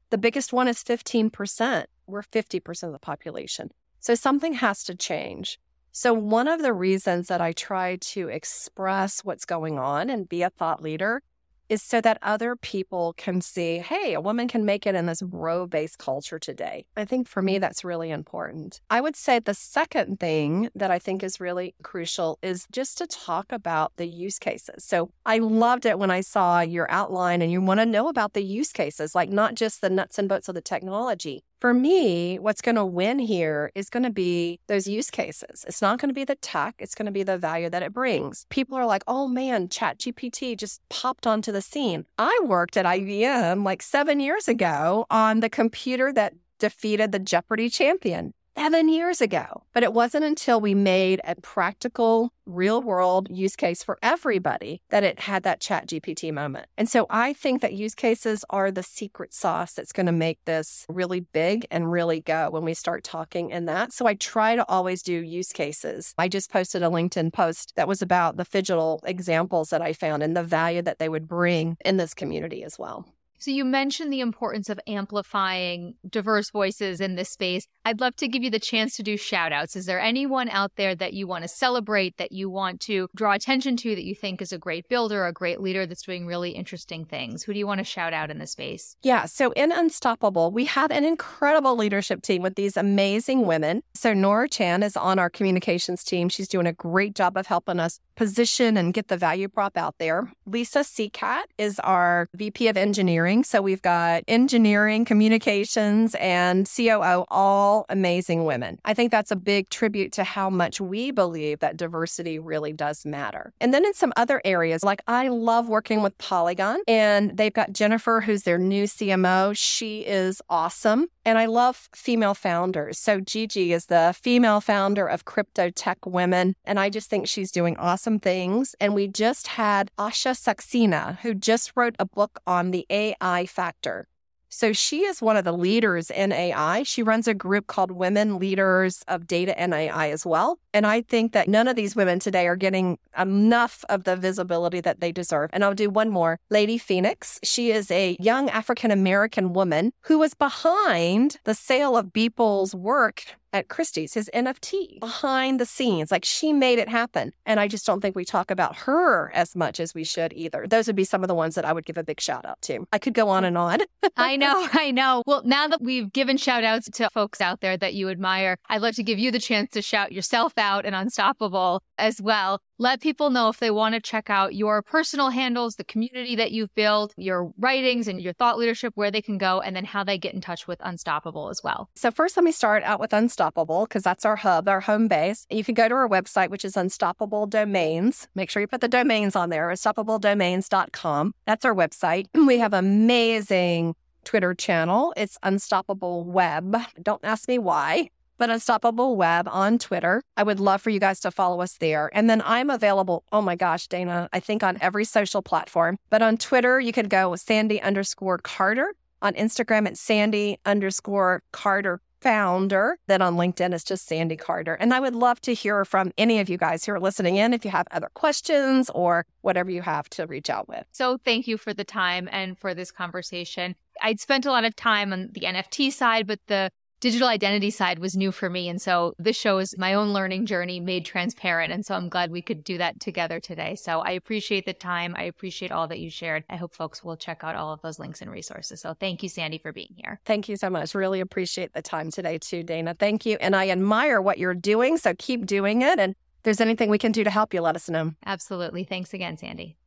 The 0.10 0.18
biggest 0.18 0.52
one 0.52 0.68
is 0.68 0.84
15%. 0.84 1.86
We're 2.08 2.24
50% 2.24 2.84
of 2.84 2.92
the 2.92 2.98
population. 2.98 3.70
So 4.00 4.16
something 4.16 4.54
has 4.54 4.84
to 4.86 4.96
change. 4.96 5.60
So, 5.92 6.12
one 6.12 6.48
of 6.48 6.62
the 6.62 6.74
reasons 6.74 7.28
that 7.28 7.40
I 7.40 7.54
try 7.54 7.98
to 7.98 8.28
express 8.30 9.24
what's 9.24 9.46
going 9.46 9.78
on 9.80 10.10
and 10.10 10.28
be 10.28 10.42
a 10.42 10.50
thought 10.50 10.82
leader 10.82 11.22
is 11.70 11.82
so 11.82 12.02
that 12.02 12.18
other 12.22 12.56
people 12.56 13.14
can 13.18 13.42
see, 13.42 13.80
hey, 13.80 14.14
a 14.14 14.22
woman 14.22 14.48
can 14.48 14.66
make 14.66 14.86
it 14.86 14.96
in 14.96 15.06
this 15.06 15.22
role 15.24 15.68
based 15.68 15.98
culture 15.98 16.40
today. 16.40 16.86
I 16.96 17.06
think 17.06 17.28
for 17.28 17.42
me, 17.42 17.58
mm. 17.58 17.62
that's 17.62 17.84
really 17.84 18.12
important. 18.12 18.82
I 18.90 19.02
would 19.02 19.16
say 19.16 19.40
the 19.40 19.54
second 19.54 20.20
thing 20.20 20.70
that 20.76 20.92
I 20.92 21.00
think 21.00 21.24
is 21.24 21.40
really 21.40 21.76
crucial 21.84 22.38
is 22.42 22.68
just 22.72 22.98
to 23.00 23.08
talk 23.08 23.52
about 23.52 23.94
the 23.98 24.08
use 24.08 24.40
cases. 24.40 24.84
So 24.84 25.10
I 25.26 25.40
loved 25.40 25.86
it 25.86 26.00
when 26.00 26.12
I 26.12 26.22
saw 26.22 26.62
your 26.62 26.90
outline 26.92 27.42
and 27.42 27.52
you 27.52 27.62
want 27.62 27.80
to 27.80 27.86
know 27.86 28.08
about 28.08 28.34
the 28.34 28.44
use 28.44 28.72
cases, 28.72 29.16
like 29.16 29.30
not 29.30 29.56
just 29.56 29.82
the 29.82 29.90
nuts 29.90 30.20
and 30.20 30.30
bolts 30.30 30.50
of 30.50 30.56
the 30.56 30.62
technology, 30.62 31.44
for 31.60 31.74
me, 31.74 32.38
what's 32.38 32.62
going 32.62 32.76
to 32.76 32.86
win 32.86 33.20
here 33.20 33.72
is 33.76 33.90
going 33.90 34.04
to 34.04 34.10
be 34.10 34.60
those 34.68 34.88
use 34.88 35.10
cases. 35.10 35.66
It's 35.68 35.82
not 35.82 36.00
going 36.00 36.10
to 36.10 36.14
be 36.14 36.26
the 36.26 36.36
tech, 36.36 36.76
it's 36.80 36.96
going 36.96 37.06
to 37.06 37.12
be 37.12 37.24
the 37.24 37.38
value 37.38 37.70
that 37.70 37.84
it 37.84 37.94
brings. 37.94 38.46
People 38.50 38.78
are 38.78 38.86
like, 38.86 39.04
oh 39.08 39.28
man, 39.28 39.68
ChatGPT 39.68 40.58
just 40.58 40.82
popped 40.90 41.26
onto 41.26 41.52
the 41.52 41.62
scene. 41.62 42.06
I 42.18 42.40
worked 42.44 42.78
at 42.78 42.86
IBM 42.86 43.64
like 43.64 43.82
seven 43.82 44.20
years 44.20 44.48
ago 44.48 45.06
on 45.10 45.40
the 45.40 45.50
computer 45.50 46.12
that 46.14 46.34
defeated 46.60 47.12
the 47.12 47.20
Jeopardy 47.20 47.70
champion. 47.70 48.34
Seven 48.58 48.90
years 48.90 49.22
ago. 49.22 49.64
But 49.74 49.84
it 49.84 49.94
wasn't 49.94 50.26
until 50.26 50.60
we 50.60 50.74
made 50.74 51.22
a 51.24 51.36
practical, 51.36 52.32
real 52.46 52.82
world 52.82 53.28
use 53.30 53.56
case 53.56 53.84
for 53.84 53.98
everybody 54.02 54.82
that 54.90 55.04
it 55.04 55.22
had 55.22 55.44
that 55.44 55.60
chat 55.60 55.88
GPT 55.88 56.34
moment. 56.34 56.68
And 56.78 56.90
so 56.90 57.06
I 57.10 57.34
think 57.34 57.62
that 57.62 57.74
use 57.74 57.96
cases 57.96 58.46
are 58.50 58.72
the 58.72 58.84
secret 58.84 59.34
sauce 59.34 59.74
that's 59.74 59.92
going 59.92 60.06
to 60.06 60.12
make 60.12 60.40
this 60.46 60.86
really 60.90 61.22
big 61.22 61.66
and 61.72 61.92
really 61.92 62.22
go 62.22 62.50
when 62.50 62.64
we 62.64 62.74
start 62.74 63.04
talking 63.04 63.50
in 63.50 63.66
that. 63.66 63.94
So 63.94 64.06
I 64.06 64.14
try 64.14 64.56
to 64.56 64.68
always 64.68 65.02
do 65.02 65.14
use 65.14 65.52
cases. 65.52 66.14
I 66.18 66.28
just 66.28 66.52
posted 66.52 66.84
a 66.84 66.88
LinkedIn 66.90 67.34
post 67.34 67.74
that 67.76 67.88
was 67.88 68.02
about 68.02 68.38
the 68.38 68.46
digital 68.46 69.02
examples 69.06 69.70
that 69.70 69.82
I 69.82 69.94
found 69.94 70.24
and 70.24 70.36
the 70.36 70.44
value 70.44 70.82
that 70.82 70.98
they 70.98 71.10
would 71.10 71.28
bring 71.28 71.78
in 71.84 71.98
this 71.98 72.14
community 72.14 72.64
as 72.64 72.80
well. 72.80 73.06
So, 73.38 73.52
you 73.52 73.66
mentioned 73.66 74.12
the 74.12 74.22
importance 74.22 74.70
of 74.70 74.80
amplifying 74.88 75.96
diverse 76.10 76.52
voices 76.52 77.02
in 77.02 77.16
this 77.16 77.30
space. 77.30 77.68
I'd 77.84 78.00
love 78.00 78.16
to 78.18 78.28
give 78.28 78.44
you 78.44 78.50
the 78.50 78.60
chance 78.60 78.96
to 78.96 79.04
do 79.04 79.18
shout 79.18 79.52
outs. 79.52 79.76
Is 79.76 79.86
there 79.86 80.00
anyone 80.00 80.50
out 80.50 80.72
there 80.76 80.96
that 80.96 81.14
you 81.14 81.28
want 81.28 81.44
to 81.44 81.48
celebrate, 81.48 82.18
that 82.18 82.32
you 82.32 82.50
want 82.50 82.82
to 82.82 83.08
draw 83.16 83.34
attention 83.34 83.78
to, 83.78 83.96
that 83.96 84.04
you 84.04 84.16
think 84.16 84.42
is 84.42 84.52
a 84.52 84.58
great 84.58 84.88
builder, 84.88 85.26
a 85.26 85.34
great 85.34 85.62
leader 85.62 85.86
that's 85.86 86.04
doing 86.04 86.26
really 86.26 86.52
interesting 86.52 87.06
things? 87.06 87.44
Who 87.44 87.54
do 87.54 87.60
you 87.60 87.68
want 87.68 87.80
to 87.80 87.84
shout 87.84 88.14
out 88.14 88.32
in 88.32 88.40
this 88.40 88.52
space? 88.52 88.96
Yeah. 89.04 89.26
So, 89.26 89.52
in 89.52 89.72
Unstoppable, 89.72 90.52
we 90.52 90.66
have 90.66 90.92
an 90.92 91.06
incredible 91.06 91.76
leadership 91.76 92.22
team 92.22 92.42
with 92.42 92.56
these 92.56 92.78
amazing 92.78 93.46
women. 93.46 93.84
So, 93.94 94.14
Nora 94.14 94.50
Chan 94.50 94.84
is 94.84 94.98
on 94.98 95.20
our 95.20 95.30
communications 95.30 96.04
team. 96.04 96.30
She's 96.30 96.48
doing 96.48 96.68
a 96.68 96.74
great 96.74 97.16
job 97.16 97.38
of 97.38 97.48
helping 97.48 97.80
us 97.80 98.00
position 98.16 98.78
and 98.78 98.94
get 98.94 99.10
the 99.10 99.18
value 99.18 99.48
prop 99.48 99.78
out 99.78 99.96
there. 100.00 100.32
Lisa 100.46 100.80
Seacat 100.80 101.44
is 101.58 101.80
our 101.80 102.28
VP 102.34 102.68
of 102.68 102.78
engineering. 103.26 103.44
So 103.44 103.62
we've 103.62 103.82
got 103.82 104.24
engineering, 104.28 105.06
communications, 105.06 106.16
and 106.16 106.70
COO, 106.70 107.26
all 107.30 107.86
amazing 107.90 108.46
women. 108.46 108.80
I 108.86 108.94
think 108.94 109.12
that's 109.12 109.32
a 109.32 109.36
big 109.36 109.70
tribute 109.70 110.12
to 110.14 110.24
how 110.24 110.50
much 110.50 110.80
we 110.80 111.12
believe 111.12 111.60
that 111.60 111.78
diversity 111.78 112.40
really 112.40 112.74
does 112.74 113.06
matter. 113.06 113.54
And 113.60 113.74
then 113.74 113.86
in 113.86 113.94
some 113.94 114.14
other 114.16 114.42
areas, 114.46 114.84
like 114.84 115.02
I 115.08 115.30
love 115.30 115.68
working 115.68 116.02
with 116.02 116.18
Polygon, 116.18 116.82
and 116.88 117.36
they've 117.36 117.54
got 117.54 117.74
Jennifer, 117.74 118.22
who's 118.22 118.44
their 118.44 118.58
new 118.58 118.84
CMO. 118.86 119.56
She 119.56 120.02
is 120.02 120.42
awesome. 120.50 121.08
And 121.26 121.40
I 121.40 121.48
love 121.48 121.90
female 121.96 122.36
founders. 122.36 123.00
So 123.00 123.20
Gigi 123.20 123.74
is 123.74 123.88
the 123.88 124.16
female 124.16 124.62
founder 124.62 125.08
of 125.08 125.26
Crypto 125.26 125.72
Tech 125.72 126.06
Women. 126.06 126.56
And 126.64 126.80
I 126.80 126.92
just 126.92 127.10
think 127.10 127.28
she's 127.28 127.52
doing 127.52 127.76
awesome 127.78 128.20
things. 128.20 128.76
And 128.80 128.94
we 128.94 129.08
just 129.08 129.48
had 129.48 129.90
Asha 129.98 130.36
Saxena, 130.36 131.18
who 131.20 131.34
just 131.34 131.72
wrote 131.76 131.96
a 131.98 132.06
book 132.06 132.40
on 132.46 132.70
the 132.70 132.86
AI 132.92 133.48
factor. 133.48 134.08
So 134.50 134.74
she 134.74 135.02
is 135.02 135.22
one 135.22 135.38
of 135.38 135.44
the 135.44 135.52
leaders 135.52 136.10
in 136.10 136.32
AI. 136.32 136.84
She 136.84 137.04
runs 137.04 137.28
a 137.28 137.34
group 137.34 137.68
called 137.68 137.92
Women 137.92 138.40
Leaders 138.40 139.04
of 139.08 139.28
Data 139.28 139.60
and 139.60 139.74
AI 139.74 140.10
as 140.10 140.26
well. 140.26 140.60
And 140.74 140.86
I 140.86 141.02
think 141.02 141.34
that 141.34 141.48
none 141.48 141.68
of 141.68 141.76
these 141.76 141.96
women 141.96 142.20
today 142.20 142.48
are 142.48 142.56
getting 142.56 142.98
enough 143.18 143.84
of 143.90 144.04
the 144.04 144.16
visibility 144.16 144.82
that 144.82 145.00
they 145.00 145.12
deserve. 145.12 145.50
And 145.54 145.64
I'll 145.64 145.74
do 145.74 145.90
one 145.90 146.10
more. 146.10 146.40
Lady 146.50 146.78
Phoenix, 146.78 147.40
she 147.44 147.72
is 147.72 147.90
a 147.92 148.18
young 148.20 148.50
African 148.50 148.92
American 148.92 149.54
woman 149.54 149.92
who 150.02 150.20
was 150.20 150.34
behind 150.34 151.38
the 151.44 151.54
sale 151.54 151.98
of 151.98 152.08
Beeple's 152.08 152.76
work 152.76 153.24
at 153.56 153.70
Christie's, 153.70 154.14
his 154.14 154.30
NFT 154.34 155.00
behind 155.00 155.62
the 155.62 155.66
scenes. 155.66 156.12
Like 156.12 156.26
she 156.26 156.52
made 156.52 156.78
it 156.78 156.90
happen. 156.90 157.32
And 157.46 157.58
I 157.58 157.70
just 157.70 157.86
don't 157.86 158.02
think 158.02 158.14
we 158.14 158.26
talk 158.26 158.52
about 158.52 158.76
her 158.80 159.32
as 159.34 159.56
much 159.56 159.80
as 159.80 159.96
we 159.96 160.04
should 160.04 160.34
either. 160.34 160.68
Those 160.68 160.88
would 160.88 160.96
be 160.98 161.06
some 161.06 161.24
of 161.24 161.30
the 161.30 161.36
ones 161.36 161.56
that 161.56 161.64
I 161.64 161.72
would 161.72 161.86
give 161.86 161.98
a 161.98 162.04
big 162.04 162.20
shout 162.20 162.46
out 162.46 162.62
to. 162.64 162.86
I 162.92 163.00
could 163.00 163.14
go 163.14 163.30
on 163.30 163.46
and 163.46 163.58
on. 163.58 163.80
I 164.18 164.36
know, 164.36 164.68
I 164.74 164.92
know. 164.92 165.24
Well, 165.26 165.42
now 165.46 165.70
that 165.70 165.82
we've 165.82 166.12
given 166.12 166.36
shout 166.36 166.66
outs 166.66 166.90
to 166.92 167.10
folks 167.12 167.40
out 167.40 167.62
there 167.62 167.78
that 167.78 167.94
you 167.94 168.10
admire, 168.10 168.58
I'd 168.68 168.82
love 168.82 168.96
to 168.96 169.04
give 169.04 169.20
you 169.20 169.32
the 169.32 169.40
chance 169.40 169.72
to 169.72 169.82
shout 169.82 170.12
yourself 170.12 170.54
out 170.58 170.86
and 170.86 170.94
Unstoppable 170.94 171.82
as 171.98 172.22
well. 172.22 172.60
Let 172.78 173.00
people 173.00 173.30
know 173.30 173.48
if 173.48 173.60
they 173.60 173.72
want 173.72 173.96
to 173.96 174.02
check 174.02 174.30
out 174.30 174.54
your 174.54 174.82
personal 174.82 175.30
handles, 175.30 175.78
the 175.78 175.86
community 175.86 176.36
that 176.36 176.52
you've 176.52 176.76
built, 176.76 177.14
your 177.16 177.54
writings 177.58 178.10
and 178.10 178.22
your 178.22 178.34
thought 178.34 178.58
leadership, 178.58 178.92
where 178.96 179.12
they 179.12 179.22
can 179.22 179.38
go, 179.38 179.62
and 179.62 179.74
then 179.74 179.86
how 179.86 180.04
they 180.04 180.18
get 180.18 180.34
in 180.34 180.42
touch 180.42 180.68
with 180.68 180.78
Unstoppable 180.82 181.48
as 181.48 181.64
well. 181.64 181.90
So, 181.96 182.12
first, 182.12 182.36
let 182.36 182.44
me 182.44 182.52
start 182.52 182.84
out 182.84 183.00
with 183.00 183.14
Unstoppable 183.14 183.86
because 183.86 184.04
that's 184.04 184.26
our 184.26 184.36
hub, 184.36 184.68
our 184.68 184.82
home 184.82 185.08
base. 185.08 185.48
You 185.50 185.64
can 185.64 185.74
go 185.74 185.88
to 185.88 185.96
our 185.96 186.10
website, 186.10 186.50
which 186.50 186.66
is 186.66 186.76
Unstoppable 186.76 187.48
Domains. 187.48 188.28
Make 188.36 188.50
sure 188.50 188.62
you 188.62 188.68
put 188.68 188.82
the 188.82 188.90
domains 188.90 189.38
on 189.38 189.52
there, 189.52 189.70
unstoppabledomains.com. 189.70 191.34
That's 191.46 191.64
our 191.64 191.74
website. 191.74 192.28
We 192.46 192.60
have 192.60 192.74
amazing 192.74 193.96
Twitter 194.24 194.54
channel. 194.54 195.14
It's 195.16 195.38
Unstoppable 195.42 196.26
Web. 196.26 196.76
Don't 197.02 197.24
ask 197.24 197.48
me 197.48 197.58
why 197.58 198.10
but 198.38 198.50
Unstoppable 198.50 199.16
Web 199.16 199.48
on 199.50 199.78
Twitter. 199.78 200.22
I 200.38 200.44
would 200.44 200.60
love 200.60 200.82
for 200.82 200.90
you 200.90 201.00
guys 201.00 201.20
to 201.22 201.32
follow 201.32 201.62
us 201.62 201.78
there. 201.78 202.10
And 202.14 202.30
then 202.30 202.42
I'm 202.46 202.70
available, 202.70 203.24
oh 203.32 203.42
my 203.42 203.56
gosh, 203.56 203.88
Dana, 203.88 204.30
I 204.34 204.40
think 204.40 204.64
on 204.64 204.78
every 204.82 205.06
social 205.06 205.42
platform. 205.42 205.98
But 206.10 206.22
on 206.22 206.38
Twitter, 206.38 206.80
you 206.80 206.92
could 206.92 207.10
go 207.10 207.36
Sandy 207.36 207.82
underscore 207.82 208.38
Carter. 208.40 208.94
On 209.22 209.34
Instagram, 209.34 209.88
it's 209.88 210.02
Sandy 210.02 210.60
underscore 210.66 211.42
Carter 211.52 212.02
founder. 212.26 212.98
Then 213.06 213.22
on 213.22 213.36
LinkedIn, 213.36 213.72
it's 213.72 213.84
just 213.84 214.08
Sandy 214.08 214.36
Carter. 214.36 214.74
And 214.74 214.94
I 214.96 215.00
would 215.00 215.16
love 215.16 215.40
to 215.42 215.54
hear 215.54 215.86
from 215.86 216.12
any 216.18 216.40
of 216.40 216.50
you 216.50 216.58
guys 216.58 216.84
who 216.84 216.92
are 216.92 217.00
listening 217.00 217.36
in 217.36 217.54
if 217.54 217.64
you 217.64 217.70
have 217.70 217.88
other 217.92 218.10
questions 218.16 218.90
or 218.96 219.28
whatever 219.42 219.70
you 219.70 219.84
have 219.84 220.10
to 220.10 220.26
reach 220.26 220.50
out 220.50 220.68
with. 220.68 220.86
So 220.92 221.20
thank 221.24 221.48
you 221.48 221.58
for 221.58 221.72
the 221.72 221.84
time 221.84 222.28
and 222.32 222.58
for 222.58 222.74
this 222.74 222.92
conversation. 222.92 223.76
I'd 224.02 224.20
spent 224.20 224.48
a 224.48 224.52
lot 224.52 224.66
of 224.66 224.76
time 224.76 225.14
on 225.14 225.30
the 225.34 225.42
NFT 225.42 225.94
side, 225.94 226.26
but 226.26 226.40
the 226.48 226.72
digital 227.06 227.28
identity 227.28 227.70
side 227.70 228.00
was 228.00 228.18
new 228.18 228.32
for 228.32 228.50
me. 228.50 228.68
And 228.68 228.82
so 228.82 229.14
this 229.20 229.36
show 229.36 229.60
is 229.60 229.78
my 229.78 229.94
own 229.94 230.12
learning 230.12 230.48
journey 230.48 230.80
made 230.80 231.06
transparent. 231.06 231.72
And 231.72 231.86
so 231.86 231.94
I'm 231.94 232.10
glad 232.10 232.32
we 232.32 232.42
could 232.42 232.64
do 232.64 232.80
that 232.80 233.00
together 233.00 233.40
today. 233.40 233.76
So 233.76 234.00
I 234.00 234.10
appreciate 234.10 234.66
the 234.66 234.74
time. 234.74 235.14
I 235.16 235.26
appreciate 235.26 235.72
all 235.72 235.88
that 235.90 236.00
you 236.00 236.10
shared. 236.10 236.46
I 236.50 236.56
hope 236.56 236.74
folks 236.74 237.04
will 237.04 237.16
check 237.16 237.44
out 237.44 237.56
all 237.56 237.72
of 237.72 237.80
those 237.84 238.00
links 238.00 238.24
and 238.24 238.32
resources. 238.32 238.82
So 238.82 238.96
thank 238.96 239.22
you, 239.22 239.30
Sandy, 239.30 239.60
for 239.60 239.72
being 239.72 239.94
here. 239.96 240.20
Thank 240.26 240.50
you 240.50 240.58
so 240.58 240.68
much. 240.68 240.96
Really 240.96 241.20
appreciate 241.20 241.74
the 241.74 241.84
time 241.84 242.10
today, 242.10 242.40
too, 242.40 242.64
Dana. 242.64 242.96
Thank 242.98 243.24
you. 243.24 243.38
And 243.40 243.56
I 243.56 243.70
admire 243.70 244.20
what 244.20 244.40
you're 244.40 244.56
doing. 244.56 244.98
So 244.98 245.14
keep 245.14 245.46
doing 245.46 245.84
it. 245.84 246.00
And 246.00 246.14
if 246.14 246.42
there's 246.42 246.60
anything 246.60 246.90
we 246.90 246.98
can 246.98 247.12
do 247.12 247.24
to 247.24 247.30
help 247.30 247.54
you, 247.54 247.62
let 247.62 247.76
us 247.76 247.88
know. 247.88 248.14
Absolutely. 248.26 248.84
Thanks 248.84 249.14
again, 249.14 249.38
Sandy. 249.38 249.78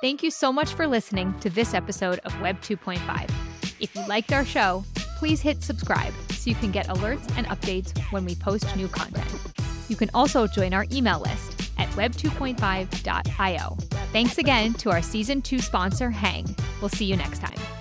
Thank 0.00 0.22
you 0.22 0.30
so 0.30 0.52
much 0.52 0.72
for 0.72 0.86
listening 0.86 1.36
to 1.40 1.50
this 1.50 1.74
episode 1.74 2.20
of 2.20 2.40
Web 2.40 2.60
2.5. 2.60 3.28
If 3.80 3.96
you 3.96 4.06
liked 4.06 4.32
our 4.32 4.44
show, 4.44 4.84
please 5.20 5.42
hit 5.42 5.62
subscribe 5.62 6.14
so 6.30 6.48
you 6.48 6.56
can 6.56 6.70
get 6.70 6.86
alerts 6.86 7.30
and 7.36 7.46
updates 7.48 7.96
when 8.10 8.24
we 8.24 8.34
post 8.34 8.74
new 8.74 8.88
content. 8.88 9.30
You 9.90 9.94
can 9.94 10.08
also 10.14 10.46
join 10.46 10.72
our 10.72 10.86
email 10.90 11.20
list 11.20 11.70
at 11.76 11.90
web2.5.io. 11.90 13.76
Thanks 14.14 14.38
again 14.38 14.72
to 14.74 14.90
our 14.90 15.02
season 15.02 15.42
two 15.42 15.58
sponsor, 15.58 16.10
Hang. 16.10 16.46
We'll 16.80 16.88
see 16.88 17.04
you 17.04 17.16
next 17.16 17.40
time. 17.40 17.79